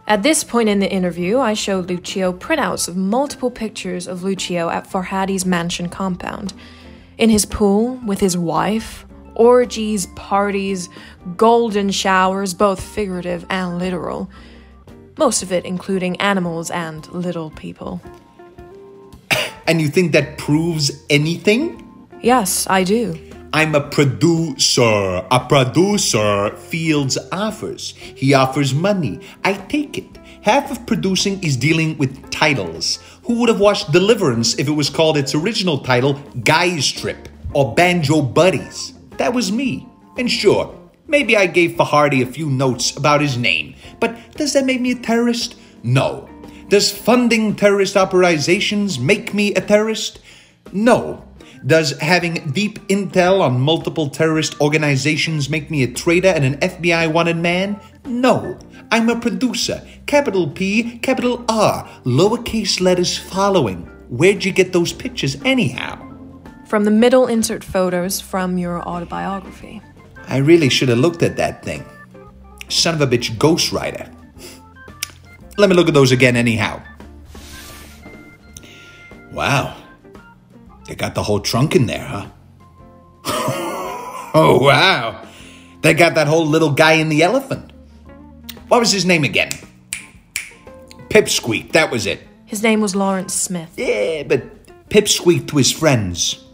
At 0.08 0.22
this 0.22 0.44
point 0.44 0.68
in 0.68 0.80
the 0.80 0.92
interview, 0.92 1.38
I 1.38 1.54
showed 1.54 1.88
Lucio 1.88 2.34
printouts 2.34 2.86
of 2.86 2.98
multiple 2.98 3.50
pictures 3.50 4.06
of 4.06 4.24
Lucio 4.24 4.68
at 4.68 4.86
Farhadi's 4.86 5.46
mansion 5.46 5.88
compound. 5.88 6.52
In 7.16 7.30
his 7.30 7.46
pool, 7.46 7.98
with 8.04 8.20
his 8.20 8.36
wife, 8.36 9.06
orgies, 9.34 10.04
parties, 10.16 10.90
golden 11.38 11.90
showers, 11.90 12.52
both 12.52 12.82
figurative 12.82 13.46
and 13.48 13.78
literal. 13.78 14.28
Most 15.16 15.42
of 15.42 15.50
it 15.50 15.64
including 15.64 16.20
animals 16.20 16.70
and 16.70 17.10
little 17.10 17.48
people. 17.52 18.02
And 19.68 19.82
you 19.82 19.88
think 19.88 20.12
that 20.12 20.38
proves 20.38 21.04
anything? 21.10 22.08
Yes, 22.22 22.66
I 22.70 22.84
do. 22.84 23.16
I'm 23.52 23.74
a 23.74 23.80
producer. 23.80 24.82
A 25.30 25.46
producer 25.46 26.56
fields 26.56 27.18
offers. 27.30 27.90
He 27.90 28.32
offers 28.32 28.72
money. 28.72 29.20
I 29.44 29.52
take 29.52 29.98
it. 29.98 30.18
Half 30.40 30.70
of 30.70 30.86
producing 30.86 31.42
is 31.44 31.56
dealing 31.58 31.98
with 31.98 32.30
titles. 32.30 32.98
Who 33.24 33.40
would 33.40 33.50
have 33.50 33.60
watched 33.60 33.92
Deliverance 33.92 34.58
if 34.58 34.68
it 34.68 34.72
was 34.72 34.88
called 34.88 35.18
its 35.18 35.34
original 35.34 35.80
title, 35.80 36.14
Guys 36.44 36.90
Trip, 36.90 37.28
or 37.52 37.74
Banjo 37.74 38.22
Buddies? 38.22 38.94
That 39.18 39.34
was 39.34 39.52
me. 39.52 39.86
And 40.16 40.30
sure, 40.30 40.74
maybe 41.06 41.36
I 41.36 41.46
gave 41.46 41.72
Farhadi 41.72 42.22
a 42.22 42.32
few 42.32 42.48
notes 42.48 42.96
about 42.96 43.20
his 43.20 43.36
name, 43.36 43.74
but 44.00 44.16
does 44.36 44.54
that 44.54 44.64
make 44.64 44.80
me 44.80 44.92
a 44.92 44.98
terrorist? 44.98 45.56
No. 45.82 46.26
Does 46.68 46.92
funding 46.92 47.56
terrorist 47.56 47.96
operations 47.96 48.98
make 48.98 49.32
me 49.32 49.54
a 49.54 49.60
terrorist? 49.60 50.20
No. 50.70 51.24
Does 51.66 51.98
having 51.98 52.50
deep 52.52 52.78
intel 52.88 53.40
on 53.40 53.58
multiple 53.58 54.10
terrorist 54.10 54.60
organizations 54.60 55.48
make 55.48 55.70
me 55.70 55.82
a 55.82 55.90
traitor 55.90 56.28
and 56.28 56.44
an 56.44 56.56
FBI 56.58 57.10
wanted 57.10 57.38
man? 57.38 57.80
No. 58.04 58.58
I'm 58.90 59.08
a 59.08 59.18
producer. 59.18 59.82
Capital 60.06 60.48
P, 60.50 60.98
capital 60.98 61.42
R, 61.48 61.88
lowercase 62.04 62.82
letters 62.82 63.16
following. 63.16 63.86
Where'd 64.10 64.44
you 64.44 64.52
get 64.52 64.74
those 64.74 64.92
pictures 64.92 65.36
anyhow? 65.46 66.04
From 66.66 66.84
the 66.84 66.90
middle, 66.90 67.28
insert 67.28 67.64
photos 67.64 68.20
from 68.20 68.58
your 68.58 68.82
autobiography. 68.82 69.80
I 70.26 70.36
really 70.36 70.68
should 70.68 70.90
have 70.90 70.98
looked 70.98 71.22
at 71.22 71.36
that 71.36 71.64
thing. 71.64 71.82
Son 72.68 72.94
of 72.94 73.00
a 73.00 73.06
bitch 73.06 73.36
ghostwriter. 73.38 74.14
Let 75.58 75.68
me 75.68 75.74
look 75.74 75.88
at 75.88 75.94
those 75.94 76.12
again, 76.12 76.36
anyhow. 76.36 76.80
Wow. 79.32 79.76
They 80.86 80.94
got 80.94 81.16
the 81.16 81.22
whole 81.24 81.40
trunk 81.40 81.74
in 81.74 81.86
there, 81.86 82.06
huh? 82.06 82.26
oh, 84.34 84.60
wow. 84.62 85.26
They 85.82 85.94
got 85.94 86.14
that 86.14 86.28
whole 86.28 86.46
little 86.46 86.70
guy 86.70 86.92
in 86.92 87.08
the 87.08 87.24
elephant. 87.24 87.72
What 88.68 88.78
was 88.78 88.92
his 88.92 89.04
name 89.04 89.24
again? 89.24 89.50
Pipsqueak, 91.08 91.72
that 91.72 91.90
was 91.90 92.06
it. 92.06 92.20
His 92.46 92.62
name 92.62 92.80
was 92.80 92.94
Lawrence 92.94 93.34
Smith. 93.34 93.72
Yeah, 93.76 94.22
but 94.22 94.88
Pipsqueak 94.90 95.48
to 95.48 95.56
his 95.56 95.72
friends. 95.72 96.44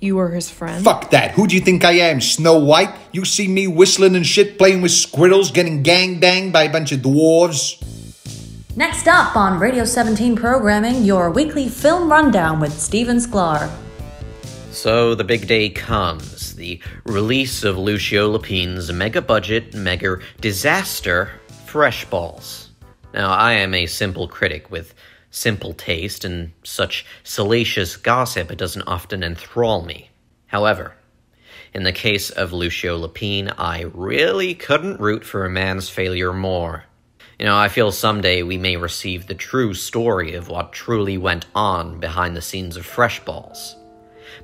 You 0.00 0.16
were 0.16 0.30
his 0.30 0.50
friend? 0.50 0.82
Fuck 0.82 1.10
that. 1.10 1.32
Who 1.32 1.46
do 1.46 1.54
you 1.54 1.60
think 1.60 1.84
I 1.84 1.92
am, 1.92 2.22
Snow 2.22 2.58
White? 2.58 2.94
You 3.12 3.26
see 3.26 3.46
me 3.46 3.66
whistling 3.66 4.16
and 4.16 4.26
shit, 4.26 4.56
playing 4.56 4.80
with 4.80 4.92
squirrels, 4.92 5.50
getting 5.50 5.82
gang 5.82 6.18
banged 6.18 6.54
by 6.54 6.62
a 6.62 6.72
bunch 6.72 6.92
of 6.92 7.00
dwarves? 7.00 7.83
Next 8.76 9.06
up 9.06 9.36
on 9.36 9.60
Radio 9.60 9.84
17 9.84 10.34
programming, 10.34 11.04
your 11.04 11.30
weekly 11.30 11.68
film 11.68 12.10
rundown 12.10 12.58
with 12.58 12.72
Stephen 12.72 13.18
Sklar. 13.18 13.70
So 14.72 15.14
the 15.14 15.22
big 15.22 15.46
day 15.46 15.68
comes 15.68 16.56
the 16.56 16.80
release 17.06 17.62
of 17.62 17.78
Lucio 17.78 18.36
Lapine's 18.36 18.92
mega 18.92 19.22
budget, 19.22 19.74
mega 19.74 20.18
disaster, 20.40 21.30
Fresh 21.66 22.06
Balls. 22.06 22.70
Now, 23.12 23.30
I 23.30 23.52
am 23.52 23.74
a 23.74 23.86
simple 23.86 24.26
critic 24.26 24.72
with 24.72 24.92
simple 25.30 25.72
taste, 25.74 26.24
and 26.24 26.50
such 26.64 27.06
salacious 27.22 27.96
gossip 27.96 28.50
it 28.50 28.58
doesn't 28.58 28.88
often 28.88 29.22
enthrall 29.22 29.84
me. 29.84 30.10
However, 30.48 30.96
in 31.72 31.84
the 31.84 31.92
case 31.92 32.28
of 32.28 32.52
Lucio 32.52 32.98
Lapine, 32.98 33.54
I 33.56 33.82
really 33.94 34.52
couldn't 34.52 34.98
root 34.98 35.24
for 35.24 35.44
a 35.44 35.50
man's 35.50 35.88
failure 35.88 36.32
more. 36.32 36.86
You 37.38 37.46
know, 37.46 37.56
I 37.56 37.68
feel 37.68 37.90
someday 37.90 38.44
we 38.44 38.56
may 38.56 38.76
receive 38.76 39.26
the 39.26 39.34
true 39.34 39.74
story 39.74 40.34
of 40.34 40.48
what 40.48 40.72
truly 40.72 41.18
went 41.18 41.46
on 41.52 41.98
behind 41.98 42.36
the 42.36 42.42
scenes 42.42 42.76
of 42.76 42.86
Fresh 42.86 43.24
Balls. 43.24 43.74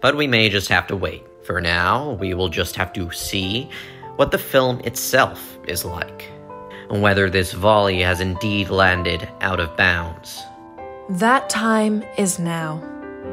But 0.01 0.17
we 0.17 0.27
may 0.27 0.49
just 0.49 0.69
have 0.71 0.89
to 0.89 0.97
wait. 0.97 1.23
For 1.45 1.61
now, 1.61 2.13
we 2.13 2.35
will 2.35 2.49
just 2.49 2.75
have 2.77 2.93
to 2.95 3.11
see 3.13 3.71
what 4.17 4.33
the 4.33 4.39
film 4.39 4.81
itself 4.81 5.59
is 5.69 5.85
like, 5.85 6.29
and 6.91 7.01
whether 7.01 7.31
this 7.31 7.53
volley 7.53 8.01
has 8.01 8.21
indeed 8.21 8.71
landed 8.71 9.29
out 9.41 9.61
of 9.61 9.77
bounds. 9.77 10.43
That 11.11 11.49
time 11.49 12.03
is 12.19 12.39
now. 12.41 12.83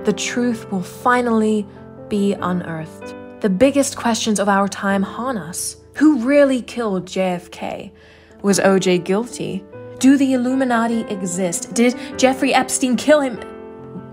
The 0.04 0.14
truth 0.14 0.72
will 0.72 0.84
finally 0.84 1.66
be 2.10 2.34
unearthed. 2.34 3.42
The 3.42 3.50
biggest 3.50 3.98
questions 3.98 4.40
of 4.40 4.50
our 4.50 4.68
time 4.68 5.02
haunt 5.02 5.40
us. 5.40 5.78
Who 5.96 6.28
really 6.28 6.62
killed 6.62 7.06
JFK? 7.06 7.92
Was 8.42 8.60
OJ 8.60 9.04
guilty? 9.04 9.64
Do 10.00 10.18
the 10.18 10.34
Illuminati 10.34 11.02
exist? 11.12 11.74
Did 11.74 11.96
Jeffrey 12.18 12.54
Epstein 12.54 12.96
kill 12.96 13.22
him? 13.22 13.40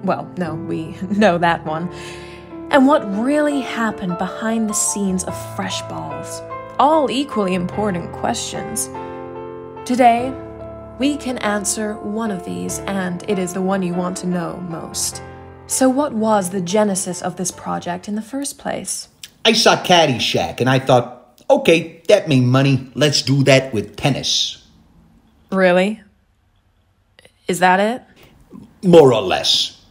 Well, 0.02 0.30
no, 0.36 0.54
we 0.54 0.96
know 1.10 1.38
that 1.38 1.64
one. 1.64 1.92
And 2.70 2.86
what 2.86 3.04
really 3.18 3.60
happened 3.60 4.18
behind 4.18 4.68
the 4.68 4.74
scenes 4.74 5.24
of 5.24 5.54
Fresh 5.54 5.82
Balls? 5.82 6.42
All 6.78 7.10
equally 7.10 7.54
important 7.54 8.10
questions. 8.12 8.86
Today, 9.86 10.32
we 10.98 11.16
can 11.16 11.38
answer 11.38 11.94
one 11.94 12.30
of 12.30 12.44
these, 12.44 12.78
and 12.80 13.22
it 13.28 13.38
is 13.38 13.52
the 13.52 13.62
one 13.62 13.82
you 13.82 13.94
want 13.94 14.16
to 14.18 14.26
know 14.26 14.56
most. 14.68 15.22
So, 15.66 15.88
what 15.88 16.12
was 16.12 16.50
the 16.50 16.60
genesis 16.60 17.20
of 17.22 17.36
this 17.36 17.50
project 17.50 18.08
in 18.08 18.14
the 18.14 18.22
first 18.22 18.58
place? 18.58 19.08
I 19.44 19.52
saw 19.52 19.76
Caddyshack 19.76 20.60
and 20.60 20.70
I 20.70 20.78
thought, 20.78 21.13
okay, 21.48 22.02
that 22.08 22.28
made 22.28 22.44
money. 22.44 22.90
Let's 22.94 23.22
do 23.22 23.42
that 23.44 23.72
with 23.72 23.96
tennis. 23.96 24.66
Really? 25.50 26.00
Is 27.46 27.58
that 27.60 27.80
it? 27.80 28.02
More 28.82 29.12
or 29.12 29.22
less. 29.22 29.82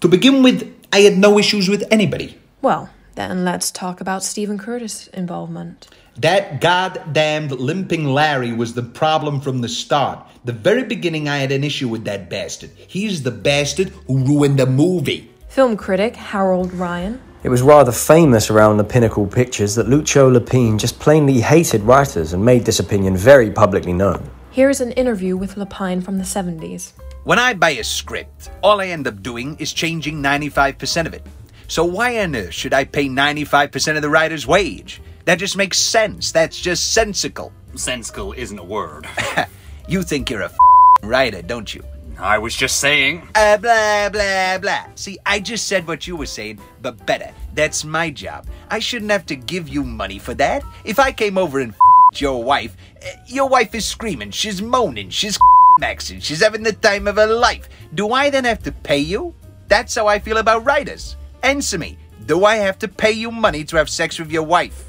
To 0.00 0.08
begin 0.08 0.42
with, 0.42 0.74
I 0.92 1.00
had 1.00 1.16
no 1.16 1.38
issues 1.38 1.68
with 1.68 1.84
anybody. 1.90 2.38
Well, 2.60 2.90
then 3.14 3.44
let's 3.44 3.70
talk 3.70 4.00
about 4.00 4.22
Stephen 4.22 4.58
Curtis' 4.58 5.06
involvement. 5.08 5.88
That 6.16 6.60
goddamned 6.60 7.52
limping 7.52 8.06
Larry 8.06 8.52
was 8.52 8.74
the 8.74 8.82
problem 8.82 9.40
from 9.40 9.60
the 9.60 9.68
start. 9.68 10.26
The 10.44 10.52
very 10.52 10.84
beginning, 10.84 11.28
I 11.28 11.38
had 11.38 11.52
an 11.52 11.64
issue 11.64 11.88
with 11.88 12.04
that 12.04 12.28
bastard. 12.28 12.70
He's 12.76 13.22
the 13.22 13.30
bastard 13.30 13.90
who 14.06 14.24
ruined 14.24 14.58
the 14.58 14.66
movie. 14.66 15.30
Film 15.48 15.76
critic 15.76 16.16
Harold 16.16 16.72
Ryan. 16.72 17.20
It 17.42 17.48
was 17.48 17.60
rather 17.60 17.90
famous 17.90 18.50
around 18.50 18.76
the 18.76 18.84
Pinnacle 18.84 19.26
Pictures 19.26 19.74
that 19.74 19.88
Lucio 19.88 20.30
Lapine 20.30 20.78
just 20.78 21.00
plainly 21.00 21.40
hated 21.40 21.82
writers 21.82 22.34
and 22.34 22.44
made 22.44 22.64
this 22.64 22.78
opinion 22.78 23.16
very 23.16 23.50
publicly 23.50 23.92
known. 23.92 24.30
Here's 24.52 24.80
an 24.80 24.92
interview 24.92 25.36
with 25.36 25.56
Lapine 25.56 26.04
from 26.04 26.18
the 26.18 26.24
70s. 26.24 26.92
When 27.24 27.40
I 27.40 27.54
buy 27.54 27.70
a 27.70 27.82
script, 27.82 28.50
all 28.62 28.80
I 28.80 28.88
end 28.88 29.08
up 29.08 29.24
doing 29.24 29.56
is 29.58 29.72
changing 29.72 30.22
95% 30.22 31.06
of 31.06 31.14
it. 31.14 31.26
So 31.66 31.84
why 31.84 32.20
on 32.20 32.36
earth 32.36 32.54
should 32.54 32.74
I 32.74 32.84
pay 32.84 33.08
95% 33.08 33.96
of 33.96 34.02
the 34.02 34.10
writer's 34.10 34.46
wage? 34.46 35.02
That 35.24 35.40
just 35.40 35.56
makes 35.56 35.78
sense. 35.78 36.30
That's 36.30 36.60
just 36.60 36.92
sensical. 36.92 37.52
Sensical 37.74 38.34
isn't 38.34 38.58
a 38.58 38.64
word. 38.64 39.08
you 39.88 40.04
think 40.04 40.30
you're 40.30 40.42
a 40.42 40.44
f- 40.44 40.56
writer, 41.02 41.42
don't 41.42 41.74
you? 41.74 41.82
I 42.22 42.38
was 42.38 42.54
just 42.54 42.78
saying. 42.78 43.26
Uh, 43.34 43.56
blah, 43.56 44.08
blah, 44.08 44.58
blah. 44.58 44.84
See, 44.94 45.18
I 45.26 45.40
just 45.40 45.66
said 45.66 45.88
what 45.88 46.06
you 46.06 46.14
were 46.14 46.26
saying, 46.26 46.60
but 46.80 47.04
better. 47.04 47.32
That's 47.54 47.84
my 47.84 48.10
job. 48.10 48.46
I 48.70 48.78
shouldn't 48.78 49.10
have 49.10 49.26
to 49.26 49.34
give 49.34 49.68
you 49.68 49.82
money 49.82 50.20
for 50.20 50.32
that. 50.34 50.62
If 50.84 51.00
I 51.00 51.10
came 51.10 51.36
over 51.36 51.58
and 51.58 51.72
f- 51.72 52.20
your 52.20 52.44
wife, 52.44 52.76
uh, 53.04 53.08
your 53.26 53.48
wife 53.48 53.74
is 53.74 53.88
screaming, 53.88 54.30
she's 54.30 54.62
moaning, 54.62 55.10
she's 55.10 55.36
maxing, 55.80 56.22
she's 56.22 56.40
having 56.40 56.62
the 56.62 56.72
time 56.74 57.08
of 57.08 57.16
her 57.16 57.26
life. 57.26 57.68
Do 57.92 58.12
I 58.12 58.30
then 58.30 58.44
have 58.44 58.62
to 58.62 58.72
pay 58.72 58.98
you? 58.98 59.34
That's 59.66 59.96
how 59.96 60.06
I 60.06 60.20
feel 60.20 60.36
about 60.36 60.64
writers. 60.64 61.16
Answer 61.42 61.76
me. 61.78 61.98
Do 62.26 62.44
I 62.44 62.54
have 62.54 62.78
to 62.80 62.88
pay 62.88 63.10
you 63.10 63.32
money 63.32 63.64
to 63.64 63.76
have 63.78 63.90
sex 63.90 64.20
with 64.20 64.30
your 64.30 64.44
wife? 64.44 64.84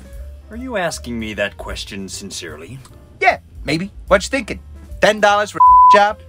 Are 0.52 0.56
you 0.56 0.78
asking 0.78 1.18
me 1.18 1.34
that 1.34 1.58
question 1.58 2.08
sincerely? 2.08 2.78
Yeah, 3.20 3.40
maybe. 3.64 3.90
What 4.06 4.22
you 4.24 4.30
thinking? 4.30 4.60
Ten 5.02 5.20
dollars 5.20 5.50
for 5.50 5.58
a 5.58 5.98
job? 5.98 6.20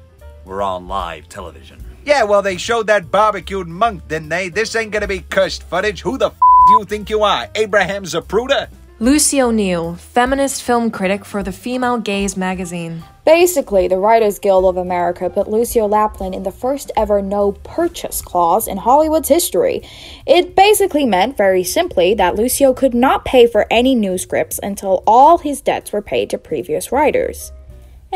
We're 0.45 0.63
on 0.63 0.89
live 0.89 1.29
television. 1.29 1.83
Yeah, 2.05 2.25
well, 2.25 2.43
they 2.43 2.59
showed 2.59 2.87
that 2.89 3.11
barbecued 3.11 3.67
monk, 3.67 4.07
didn't 4.09 4.29
they? 4.29 4.51
This 4.51 4.77
ain't 4.77 4.93
gonna 4.93 5.09
be 5.09 5.21
cursed 5.21 5.63
footage. 5.63 6.03
Who 6.03 6.19
the 6.19 6.27
f 6.27 6.35
do 6.69 6.73
you 6.75 6.85
think 6.85 7.09
you 7.09 7.23
are? 7.23 7.49
Abraham 7.55 8.05
Zapruder? 8.05 8.69
Lucy 9.01 9.43
O'Neill, 9.43 9.97
feminist 9.97 10.63
film 10.63 10.91
critic 10.91 11.25
for 11.25 11.43
the 11.43 11.51
Female 11.51 11.99
Gaze 11.99 12.37
magazine. 12.37 13.03
Basically, 13.25 13.89
the 13.89 13.99
Writers 13.99 14.39
Guild 14.39 14.65
of 14.67 14.77
America 14.77 15.29
put 15.29 15.49
Lucio 15.49 15.89
Lapine 15.89 16.35
in 16.35 16.43
the 16.43 16.53
first 16.53 16.93
ever 16.97 17.21
no 17.21 17.53
purchase 17.53 18.23
clause 18.23 18.69
in 18.69 18.77
Hollywood's 18.77 19.29
history. 19.29 19.83
It 20.27 20.55
basically 20.55 21.07
meant, 21.07 21.37
very 21.37 21.65
simply, 21.65 22.15
that 22.15 22.37
Lucio 22.37 22.73
could 22.73 22.95
not 22.95 23.25
pay 23.25 23.47
for 23.47 23.67
any 23.71 23.95
new 23.95 24.17
scripts 24.17 24.61
until 24.63 25.03
all 25.07 25.39
his 25.39 25.61
debts 25.61 25.91
were 25.91 26.03
paid 26.03 26.31
to 26.31 26.39
previous 26.39 26.93
writers. 26.93 27.51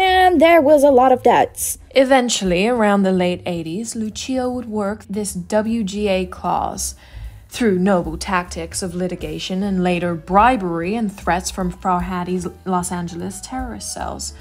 And 0.01 0.41
there 0.41 0.61
was 0.61 0.85
a 0.85 0.93
lot 0.93 1.11
of 1.11 1.25
debts. 1.25 1.79
Eventually, 1.91 2.69
around 2.69 3.03
the 3.03 3.11
late 3.11 3.45
80s, 3.45 3.97
Lucio 3.97 4.49
would 4.49 4.67
work 4.67 5.05
this 5.11 5.35
WGA 5.35 6.31
clause. 6.31 6.95
Through 7.49 7.81
noble 7.81 8.17
tactics 8.17 8.81
of 8.81 8.95
litigation 8.95 9.65
and 9.65 9.83
later 9.83 10.15
bribery 10.15 10.95
and 10.95 11.11
threats 11.11 11.51
from 11.51 11.73
Farhadi's 11.73 12.47
Los 12.65 12.93
Angeles 12.93 13.41
terrorist 13.41 13.93
cells. 13.93 14.35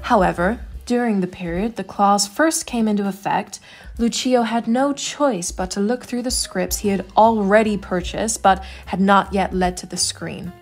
However, 0.00 0.58
during 0.86 1.20
the 1.20 1.28
period 1.28 1.76
the 1.76 1.84
clause 1.84 2.26
first 2.26 2.66
came 2.66 2.88
into 2.88 3.06
effect, 3.06 3.60
Lucio 3.96 4.42
had 4.42 4.66
no 4.66 4.92
choice 4.92 5.52
but 5.52 5.70
to 5.70 5.80
look 5.80 6.02
through 6.02 6.22
the 6.22 6.32
scripts 6.32 6.78
he 6.78 6.88
had 6.88 7.06
already 7.16 7.78
purchased 7.78 8.42
but 8.42 8.64
had 8.86 9.00
not 9.00 9.32
yet 9.32 9.54
led 9.54 9.76
to 9.76 9.86
the 9.86 9.96
screen. 9.96 10.52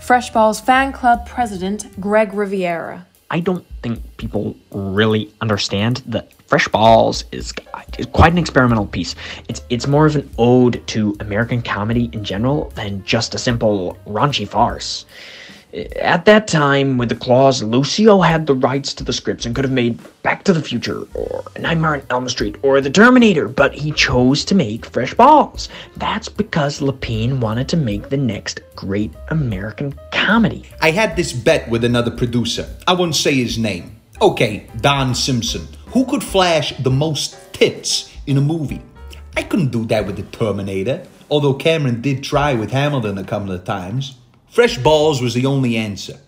Freshball's 0.00 0.60
fan 0.60 0.92
club 0.94 1.26
president, 1.28 2.00
Greg 2.00 2.32
Riviera. 2.32 3.04
I 3.34 3.40
don't 3.40 3.66
think 3.82 4.16
people 4.16 4.54
really 4.70 5.28
understand 5.40 6.02
that 6.06 6.32
Fresh 6.46 6.68
Balls 6.68 7.24
is, 7.32 7.52
is 7.98 8.06
quite 8.06 8.30
an 8.30 8.38
experimental 8.38 8.86
piece. 8.86 9.16
It's 9.48 9.60
it's 9.70 9.88
more 9.88 10.06
of 10.06 10.14
an 10.14 10.30
ode 10.38 10.86
to 10.86 11.16
American 11.18 11.60
comedy 11.60 12.10
in 12.12 12.22
general 12.22 12.70
than 12.76 13.02
just 13.04 13.34
a 13.34 13.38
simple 13.38 13.98
raunchy 14.06 14.46
farce. 14.46 15.04
At 15.96 16.24
that 16.26 16.46
time, 16.46 16.98
with 16.98 17.08
the 17.08 17.16
clause, 17.16 17.60
Lucio 17.60 18.20
had 18.20 18.46
the 18.46 18.54
rights 18.54 18.94
to 18.94 19.02
the 19.02 19.12
scripts 19.12 19.44
and 19.44 19.56
could 19.56 19.64
have 19.64 19.72
made 19.72 19.98
Back 20.22 20.44
to 20.44 20.52
the 20.52 20.62
Future, 20.62 21.02
or 21.14 21.42
Nightmare 21.58 21.94
on 21.94 22.02
Elm 22.10 22.28
Street, 22.28 22.56
or 22.62 22.80
The 22.80 22.90
Terminator, 22.90 23.48
but 23.48 23.74
he 23.74 23.90
chose 23.90 24.44
to 24.44 24.54
make 24.54 24.86
Fresh 24.86 25.14
Balls. 25.14 25.68
That's 25.96 26.28
because 26.28 26.78
Lapine 26.78 27.40
wanted 27.40 27.68
to 27.70 27.76
make 27.76 28.08
the 28.08 28.16
next 28.16 28.60
great 28.76 29.12
American 29.30 29.98
comedy. 30.12 30.64
I 30.80 30.92
had 30.92 31.16
this 31.16 31.32
bet 31.32 31.68
with 31.68 31.82
another 31.82 32.12
producer. 32.12 32.68
I 32.86 32.92
won't 32.92 33.16
say 33.16 33.34
his 33.34 33.58
name. 33.58 33.96
Okay, 34.22 34.68
Don 34.80 35.12
Simpson. 35.12 35.66
Who 35.86 36.04
could 36.04 36.22
flash 36.22 36.72
the 36.78 36.90
most 36.90 37.36
tits 37.52 38.14
in 38.28 38.36
a 38.36 38.40
movie? 38.40 38.82
I 39.36 39.42
couldn't 39.42 39.72
do 39.72 39.84
that 39.86 40.06
with 40.06 40.16
The 40.16 40.22
Terminator, 40.22 41.04
although 41.28 41.54
Cameron 41.54 42.00
did 42.00 42.22
try 42.22 42.54
with 42.54 42.70
Hamilton 42.70 43.18
a 43.18 43.24
couple 43.24 43.50
of 43.50 43.64
times. 43.64 44.18
Fresh 44.54 44.78
balls 44.78 45.20
was 45.20 45.34
the 45.34 45.44
only 45.46 45.76
answer. 45.76 46.20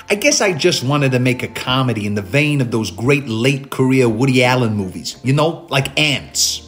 I 0.09 0.15
guess 0.15 0.41
I 0.41 0.53
just 0.53 0.83
wanted 0.83 1.11
to 1.11 1.19
make 1.19 1.43
a 1.43 1.47
comedy 1.47 2.05
in 2.05 2.15
the 2.15 2.21
vein 2.21 2.61
of 2.61 2.71
those 2.71 2.89
great 2.89 3.27
late 3.27 3.69
career 3.69 4.07
Woody 4.09 4.43
Allen 4.43 4.75
movies, 4.75 5.19
you 5.23 5.33
know, 5.33 5.67
like 5.69 5.99
Antz. 5.99 6.65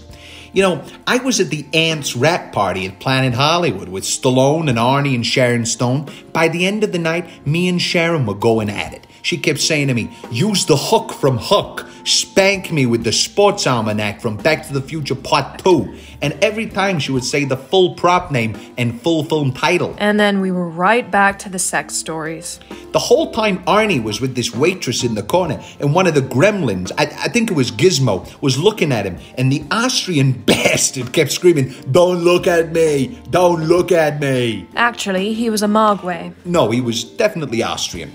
You 0.54 0.64
know, 0.64 0.84
I 1.08 1.18
was 1.20 1.40
at 1.40 1.50
the 1.50 1.66
Antz 1.74 2.16
wrap 2.16 2.52
party 2.52 2.86
at 2.86 3.00
Planet 3.00 3.34
Hollywood 3.34 3.90
with 3.90 4.04
Stallone 4.04 4.70
and 4.70 4.78
Arnie 4.78 5.16
and 5.16 5.26
Sharon 5.26 5.66
Stone. 5.66 6.10
By 6.34 6.50
the 6.50 6.66
end 6.66 6.84
of 6.84 6.92
the 6.92 7.00
night, 7.00 7.48
me 7.48 7.70
and 7.70 7.82
Sharon 7.82 8.26
were 8.26 8.36
going 8.36 8.70
at 8.70 8.94
it. 8.94 9.08
She 9.22 9.38
kept 9.38 9.60
saying 9.60 9.88
to 9.88 9.94
me, 9.94 10.12
use 10.32 10.66
the 10.66 10.78
hook 10.78 11.12
from 11.14 11.38
Hook. 11.38 11.88
Spank 12.04 12.72
me 12.72 12.88
with 12.88 13.04
the 13.04 13.12
sports 13.12 13.68
almanac 13.68 14.22
from 14.22 14.36
Back 14.36 14.66
to 14.68 14.74
the 14.74 14.82
Future 14.82 15.16
Part 15.16 15.64
2. 15.64 15.96
And 16.22 16.34
every 16.44 16.68
time 16.68 17.00
she 17.00 17.12
would 17.12 17.24
say 17.24 17.46
the 17.46 17.58
full 17.58 17.94
prop 17.94 18.32
name 18.32 18.58
and 18.78 19.00
full 19.02 19.24
film 19.24 19.54
title. 19.54 19.96
And 20.00 20.20
then 20.20 20.42
we 20.42 20.52
were 20.52 20.68
right 20.68 21.10
back 21.10 21.38
to 21.40 21.50
the 21.50 21.60
sex 21.60 21.94
stories. 21.94 22.60
The 22.92 23.00
whole 23.00 23.32
time 23.32 23.64
Arnie 23.66 24.04
was 24.04 24.20
with 24.20 24.36
this 24.36 24.54
waitress 24.54 25.04
in 25.04 25.16
the 25.16 25.24
corner, 25.24 25.64
and 25.80 25.94
one 25.94 26.08
of 26.08 26.16
the 26.16 26.22
gremlins, 26.22 26.92
I, 26.98 27.04
I 27.04 27.30
think 27.30 27.50
it 27.50 27.54
was 27.54 27.72
Gizmo, 27.72 28.30
was 28.42 28.58
looking 28.58 28.92
at 28.92 29.06
him, 29.06 29.18
and 29.38 29.52
the 29.52 29.64
Austrian 29.72 30.32
bastard 30.46 31.14
kept 31.14 31.32
screaming, 31.32 31.74
Don't 31.92 32.24
look 32.24 32.48
at 32.48 32.72
me! 32.74 33.22
Don't 33.30 33.64
look 33.64 33.92
at 33.92 34.20
me! 34.20 34.68
Actually, 34.76 35.34
he 35.34 35.50
was 35.50 35.64
a 35.64 35.68
Mogwai. 35.68 36.34
No, 36.44 36.70
he 36.72 36.82
was 36.82 37.04
definitely 37.04 37.64
Austrian. 37.64 38.12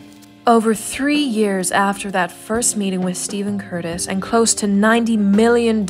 Over 0.48 0.76
three 0.76 1.18
years 1.18 1.72
after 1.72 2.09
that 2.12 2.30
first 2.30 2.76
meeting 2.76 3.00
with 3.00 3.16
Stephen 3.16 3.59
Curtis 3.59 4.06
and 4.06 4.22
close 4.22 4.54
to 4.54 4.66
$90 4.66 5.18
million, 5.18 5.85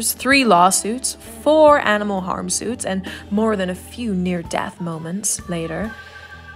three 0.00 0.44
lawsuits, 0.44 1.16
four 1.42 1.80
animal 1.80 2.20
harm 2.20 2.48
suits, 2.48 2.84
and 2.84 3.04
more 3.32 3.56
than 3.56 3.68
a 3.68 3.74
few 3.74 4.14
near 4.14 4.42
death 4.44 4.80
moments 4.80 5.48
later, 5.48 5.92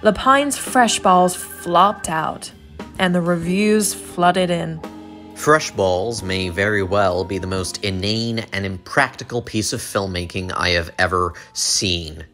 Lapine's 0.02 0.56
Fresh 0.56 1.00
Balls 1.00 1.34
flopped 1.34 2.08
out, 2.08 2.52
and 3.00 3.12
the 3.12 3.20
reviews 3.20 3.94
flooded 3.94 4.50
in. 4.50 4.80
Fresh 5.34 5.72
Balls 5.72 6.22
may 6.22 6.50
very 6.50 6.84
well 6.84 7.24
be 7.24 7.38
the 7.38 7.48
most 7.48 7.82
inane 7.82 8.46
and 8.52 8.64
impractical 8.64 9.42
piece 9.42 9.72
of 9.72 9.80
filmmaking 9.80 10.52
I 10.54 10.68
have 10.68 10.94
ever 10.98 11.34
seen. 11.52 12.26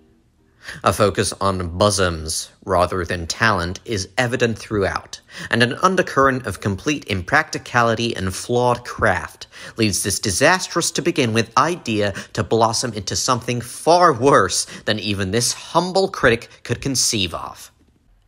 A 0.84 0.92
focus 0.92 1.32
on 1.40 1.76
bosoms 1.78 2.50
rather 2.64 3.04
than 3.04 3.26
talent 3.26 3.80
is 3.84 4.08
evident 4.18 4.58
throughout, 4.58 5.20
and 5.50 5.62
an 5.62 5.74
undercurrent 5.82 6.46
of 6.46 6.60
complete 6.60 7.04
impracticality 7.06 8.14
and 8.14 8.34
flawed 8.34 8.84
craft 8.84 9.46
leads 9.76 10.02
this 10.02 10.18
disastrous 10.18 10.90
to 10.92 11.02
begin 11.02 11.32
with 11.32 11.56
idea 11.56 12.12
to 12.32 12.42
blossom 12.42 12.92
into 12.92 13.16
something 13.16 13.60
far 13.60 14.12
worse 14.12 14.66
than 14.84 14.98
even 14.98 15.30
this 15.30 15.52
humble 15.52 16.08
critic 16.08 16.48
could 16.62 16.80
conceive 16.80 17.34
of. 17.34 17.70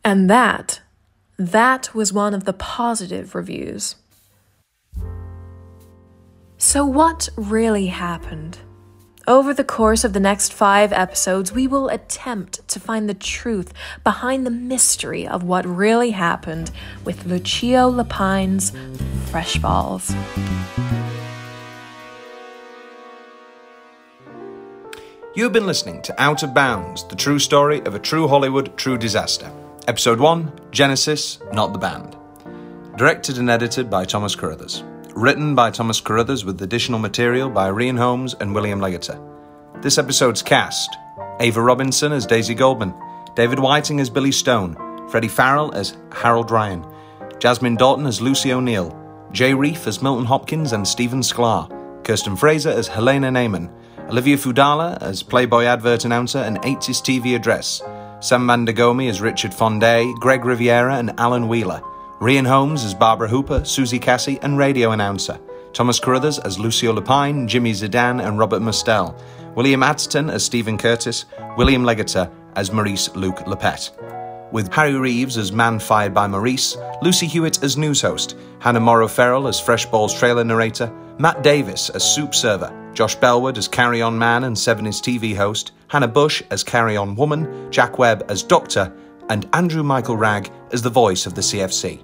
And 0.05 0.31
that, 0.31 0.81
that 1.39 1.95
was 1.95 2.13
one 2.13 2.35
of 2.35 2.45
the 2.45 2.53
positive 2.53 3.35
reviews. 3.35 3.97
So, 6.57 6.85
what 6.85 7.29
really 7.37 7.87
happened? 7.87 8.59
Over 9.29 9.53
the 9.53 9.63
course 9.63 10.05
of 10.05 10.15
the 10.15 10.21
next 10.21 10.55
five 10.55 10.91
episodes, 10.91 11.53
we 11.53 11.67
will 11.67 11.91
attempt 11.91 12.67
to 12.67 12.81
find 12.81 13.11
the 13.11 13.15
truth 13.15 13.75
behind 14.03 14.47
the 14.47 14.51
mystery 14.51 15.29
of 15.29 15.43
what 15.43 15.67
really 15.67 16.13
happened 16.13 16.71
with 17.05 17.27
Lucio 17.27 17.91
Lapine's 17.91 18.73
Fresh 19.27 19.59
Balls. 19.59 20.15
You 25.35 25.45
have 25.45 25.53
been 25.53 25.67
listening 25.67 26.01
to 26.05 26.19
Out 26.19 26.43
of 26.43 26.55
Bounds, 26.55 27.07
the 27.09 27.15
true 27.15 27.39
story 27.39 27.83
of 27.83 27.95
a 27.95 27.99
true 27.99 28.29
Hollywood 28.29 28.79
true 28.79 28.97
disaster. 28.97 29.53
Episode 29.87 30.21
1 30.21 30.71
Genesis, 30.71 31.39
Not 31.53 31.75
the 31.75 31.79
Band. 31.79 32.17
Directed 32.97 33.37
and 33.37 33.51
edited 33.51 33.91
by 33.91 34.07
Thomas 34.07 34.35
Carruthers. 34.35 34.83
Written 35.19 35.57
by 35.57 35.73
Thomas 35.73 36.01
Carruthers 36.01 36.45
with 36.45 36.63
additional 36.63 37.01
material 37.01 37.51
by 37.51 37.69
Rhian 37.69 37.99
Holmes 37.99 38.37
and 38.39 38.55
William 38.55 38.79
Leggetter. 38.79 39.21
This 39.83 39.99
episode's 39.99 40.43
cast 40.45 40.97
Ava 41.41 41.61
Robinson 41.61 42.13
as 42.13 42.25
Daisy 42.25 42.55
Goldman, 42.55 42.95
David 43.35 43.59
Whiting 43.59 43.99
as 43.99 44.11
Billy 44.11 44.31
Stone, 44.31 44.77
Freddie 45.11 45.27
Farrell 45.27 45.75
as 45.75 45.97
Harold 46.13 46.53
Ryan, 46.53 46.85
Jazmine 47.41 47.77
Dorton 47.77 48.07
as 48.07 48.21
Lucy 48.21 48.53
O'Neill, 48.53 48.97
Jay 49.33 49.53
Reef 49.53 49.89
as 49.89 50.01
Milton 50.01 50.25
Hopkins 50.25 50.73
and 50.73 50.87
Stephen 50.87 51.23
Sklar, 51.23 51.69
Kirsten 52.05 52.37
Fraser 52.37 52.71
as 52.71 52.87
Helena 52.87 53.29
Nayman, 53.29 53.73
Olivia 54.09 54.37
Fudala 54.37 55.03
as 55.03 55.25
Playboy 55.25 55.65
advert 55.65 56.05
announcer 56.05 56.39
and 56.39 56.59
80s 56.59 57.03
TV 57.03 57.35
address, 57.35 57.83
Sam 58.21 58.47
Mandi 58.47 58.73
Ghomi 58.73 59.11
as 59.11 59.21
Richard 59.21 59.51
Fondae, 59.51 60.15
Greg 60.21 60.45
Riviera 60.45 60.95
and 60.95 61.13
Alan 61.19 61.49
Wheeler, 61.49 61.83
Rhian 62.21 62.49
Holmes 62.49 62.83
as 62.83 62.95
Barbara 62.95 63.29
Hooper, 63.29 63.65
Susie 63.65 64.01
Cassie, 64.01 64.41
and 64.43 64.59
radio 64.59 64.91
announcer, 64.91 65.39
Thomas 65.73 66.01
Carruthers 66.01 66.41
as 66.41 66.59
Lucio 66.59 66.93
Lapine, 66.93 67.47
Jimmy 67.47 67.71
Zadan, 67.71 68.27
and 68.27 68.41
Robert 68.41 68.61
Mostel, 68.61 69.17
William 69.55 69.85
Atterton 69.85 70.29
as 70.29 70.45
Stephen 70.45 70.77
Curtis, 70.77 71.27
William 71.57 71.85
Leggetter 71.85 72.29
as 72.57 72.73
Maurice 72.73 73.15
Luc 73.15 73.37
Lupet. 73.47 73.93
With 74.51 74.73
Harry 74.73 74.97
Reeves 74.97 75.39
as 75.39 75.53
Man 75.53 75.79
Fired 75.79 76.13
by 76.13 76.27
Maurice, 76.27 76.77
Lucy 77.03 77.29
Hewitt 77.29 77.63
as 77.63 77.77
news 77.77 78.03
host, 78.03 78.37
Hannah 78.59 78.81
More 78.81 79.03
O'Ferrall 79.05 79.47
as 79.47 79.61
Fresh 79.61 79.87
Balls 79.87 80.19
trailer 80.19 80.43
narrator, 80.43 80.93
Matt 81.19 81.45
Davis 81.45 81.89
as 81.89 82.03
soup 82.03 82.35
server, 82.35 82.75
Josh 82.95 83.17
Belward 83.17 83.59
as 83.59 83.69
Carry 83.69 84.03
On 84.03 84.19
Man 84.19 84.43
and 84.43 84.59
Seven 84.59 84.89
is 84.89 85.01
TV 85.01 85.37
host, 85.37 85.71
Hannah 85.87 86.09
Bush 86.09 86.43
as 86.51 86.65
Carry 86.65 86.97
On 86.97 87.15
Woman, 87.15 87.71
Jack 87.71 87.97
Webb 87.97 88.25
as 88.29 88.43
Doctor, 88.43 88.93
and 89.29 89.49
Andrew 89.53 89.85
Michael 89.85 90.17
Wragg 90.17 90.51
as 90.73 90.83
the 90.83 90.91
voice 90.91 91.25
of 91.25 91.35
the 91.35 91.43
CFC. 91.43 92.03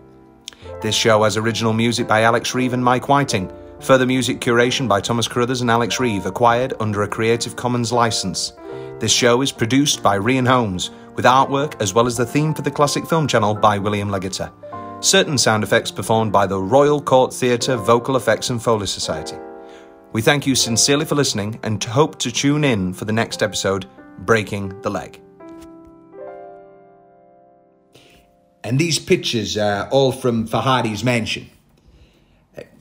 This 0.85 0.95
show 0.95 1.23
has 1.23 1.39
original 1.39 1.73
music 1.73 2.07
by 2.07 2.25
Alex 2.25 2.55
Reeve 2.55 2.75
and 2.75 2.85
Mike 2.85 3.09
Whiting. 3.09 3.51
Further 3.81 4.05
music 4.05 4.39
curation 4.39 4.87
by 4.87 5.01
Thomas 5.01 5.27
Carruthers 5.27 5.63
and 5.63 5.71
Alex 5.71 5.99
Reeve, 5.99 6.27
acquired 6.27 6.75
under 6.79 7.05
a 7.05 7.09
Creative 7.09 7.57
Commons 7.57 7.91
license. 7.91 8.53
This 9.01 9.11
show 9.11 9.41
is 9.41 9.51
produced 9.51 10.03
by 10.03 10.19
Rhian 10.19 10.47
Holmes, 10.47 10.91
with 11.15 11.25
artwork 11.25 11.81
as 11.81 11.95
well 11.95 12.07
as 12.07 12.19
the 12.19 12.27
theme 12.27 12.53
for 12.53 12.61
the 12.61 12.71
Classic 12.71 13.07
Film 13.07 13.27
Channel 13.27 13.55
by 13.55 13.79
William 13.79 14.11
Leggetter. 14.11 14.53
Certain 15.03 15.39
sound 15.39 15.65
effects 15.65 15.91
performed 15.91 16.33
by 16.33 16.47
the 16.47 16.61
Royal 16.61 17.01
Court 17.01 17.33
Theatre 17.33 17.77
Vocal 17.77 18.17
Effects 18.19 18.51
and 18.51 18.63
Foley 18.63 18.87
Society. 18.87 19.39
We 20.13 20.21
thank 20.21 20.47
you 20.47 20.55
sincerely 20.55 21.07
for 21.07 21.15
listening 21.15 21.59
and 21.63 21.83
hope 21.83 22.19
to 22.19 22.31
tune 22.31 22.63
in 22.63 22.93
for 22.93 23.07
the 23.07 23.13
next 23.13 23.43
episode, 23.43 23.87
Breaking 24.19 24.79
the 24.83 24.91
Leg. 24.91 25.19
And 28.65 28.79
these 28.79 28.99
pictures 28.99 29.59
are 29.59 29.89
all 29.91 30.11
from 30.11 30.49
Farhadi's 30.49 31.05
mansion. 31.05 31.51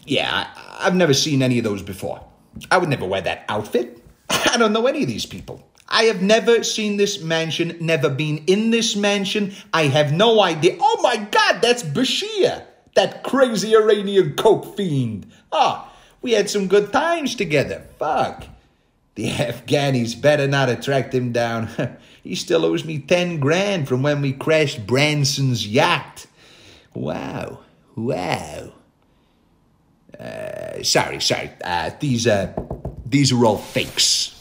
Yeah, 0.05 0.29
I, 0.31 0.87
I've 0.87 0.95
never 0.95 1.13
seen 1.13 1.41
any 1.41 1.57
of 1.57 1.65
those 1.65 1.81
before. 1.81 2.23
I 2.71 2.77
would 2.77 2.89
never 2.89 3.05
wear 3.05 3.21
that 3.21 3.45
outfit. 3.49 4.01
I 4.29 4.55
don't 4.57 4.71
know 4.71 4.87
any 4.87 5.03
of 5.03 5.09
these 5.09 5.25
people. 5.25 5.67
I 5.89 6.03
have 6.03 6.21
never 6.21 6.63
seen 6.63 6.97
this 6.97 7.21
mansion, 7.21 7.77
never 7.81 8.09
been 8.09 8.45
in 8.47 8.71
this 8.71 8.95
mansion. 8.95 9.53
I 9.73 9.83
have 9.83 10.13
no 10.13 10.41
idea. 10.41 10.77
Oh 10.79 10.99
my 11.03 11.17
god, 11.17 11.61
that's 11.61 11.83
Bashir, 11.83 12.63
that 12.95 13.23
crazy 13.23 13.75
Iranian 13.75 14.35
coke 14.35 14.75
fiend. 14.77 15.31
Ah, 15.51 15.93
we 16.21 16.31
had 16.31 16.49
some 16.49 16.67
good 16.67 16.91
times 16.93 17.35
together. 17.35 17.85
Fuck. 17.99 18.45
The 19.15 19.29
Afghanis 19.29 20.19
better 20.19 20.47
not 20.47 20.69
attract 20.69 21.13
him 21.13 21.31
down. 21.31 21.69
he 22.23 22.35
still 22.35 22.65
owes 22.65 22.85
me 22.85 22.99
10 22.99 23.39
grand 23.39 23.87
from 23.87 24.01
when 24.01 24.21
we 24.21 24.31
crashed 24.31 24.87
Branson's 24.87 25.67
yacht. 25.67 26.25
Wow. 26.93 27.59
Wow. 27.95 28.73
Uh, 30.17 30.81
sorry, 30.83 31.19
sorry. 31.19 31.51
Uh, 31.63 31.91
these, 31.99 32.25
uh, 32.25 32.53
these 33.05 33.33
are 33.33 33.45
all 33.45 33.57
fakes. 33.57 34.32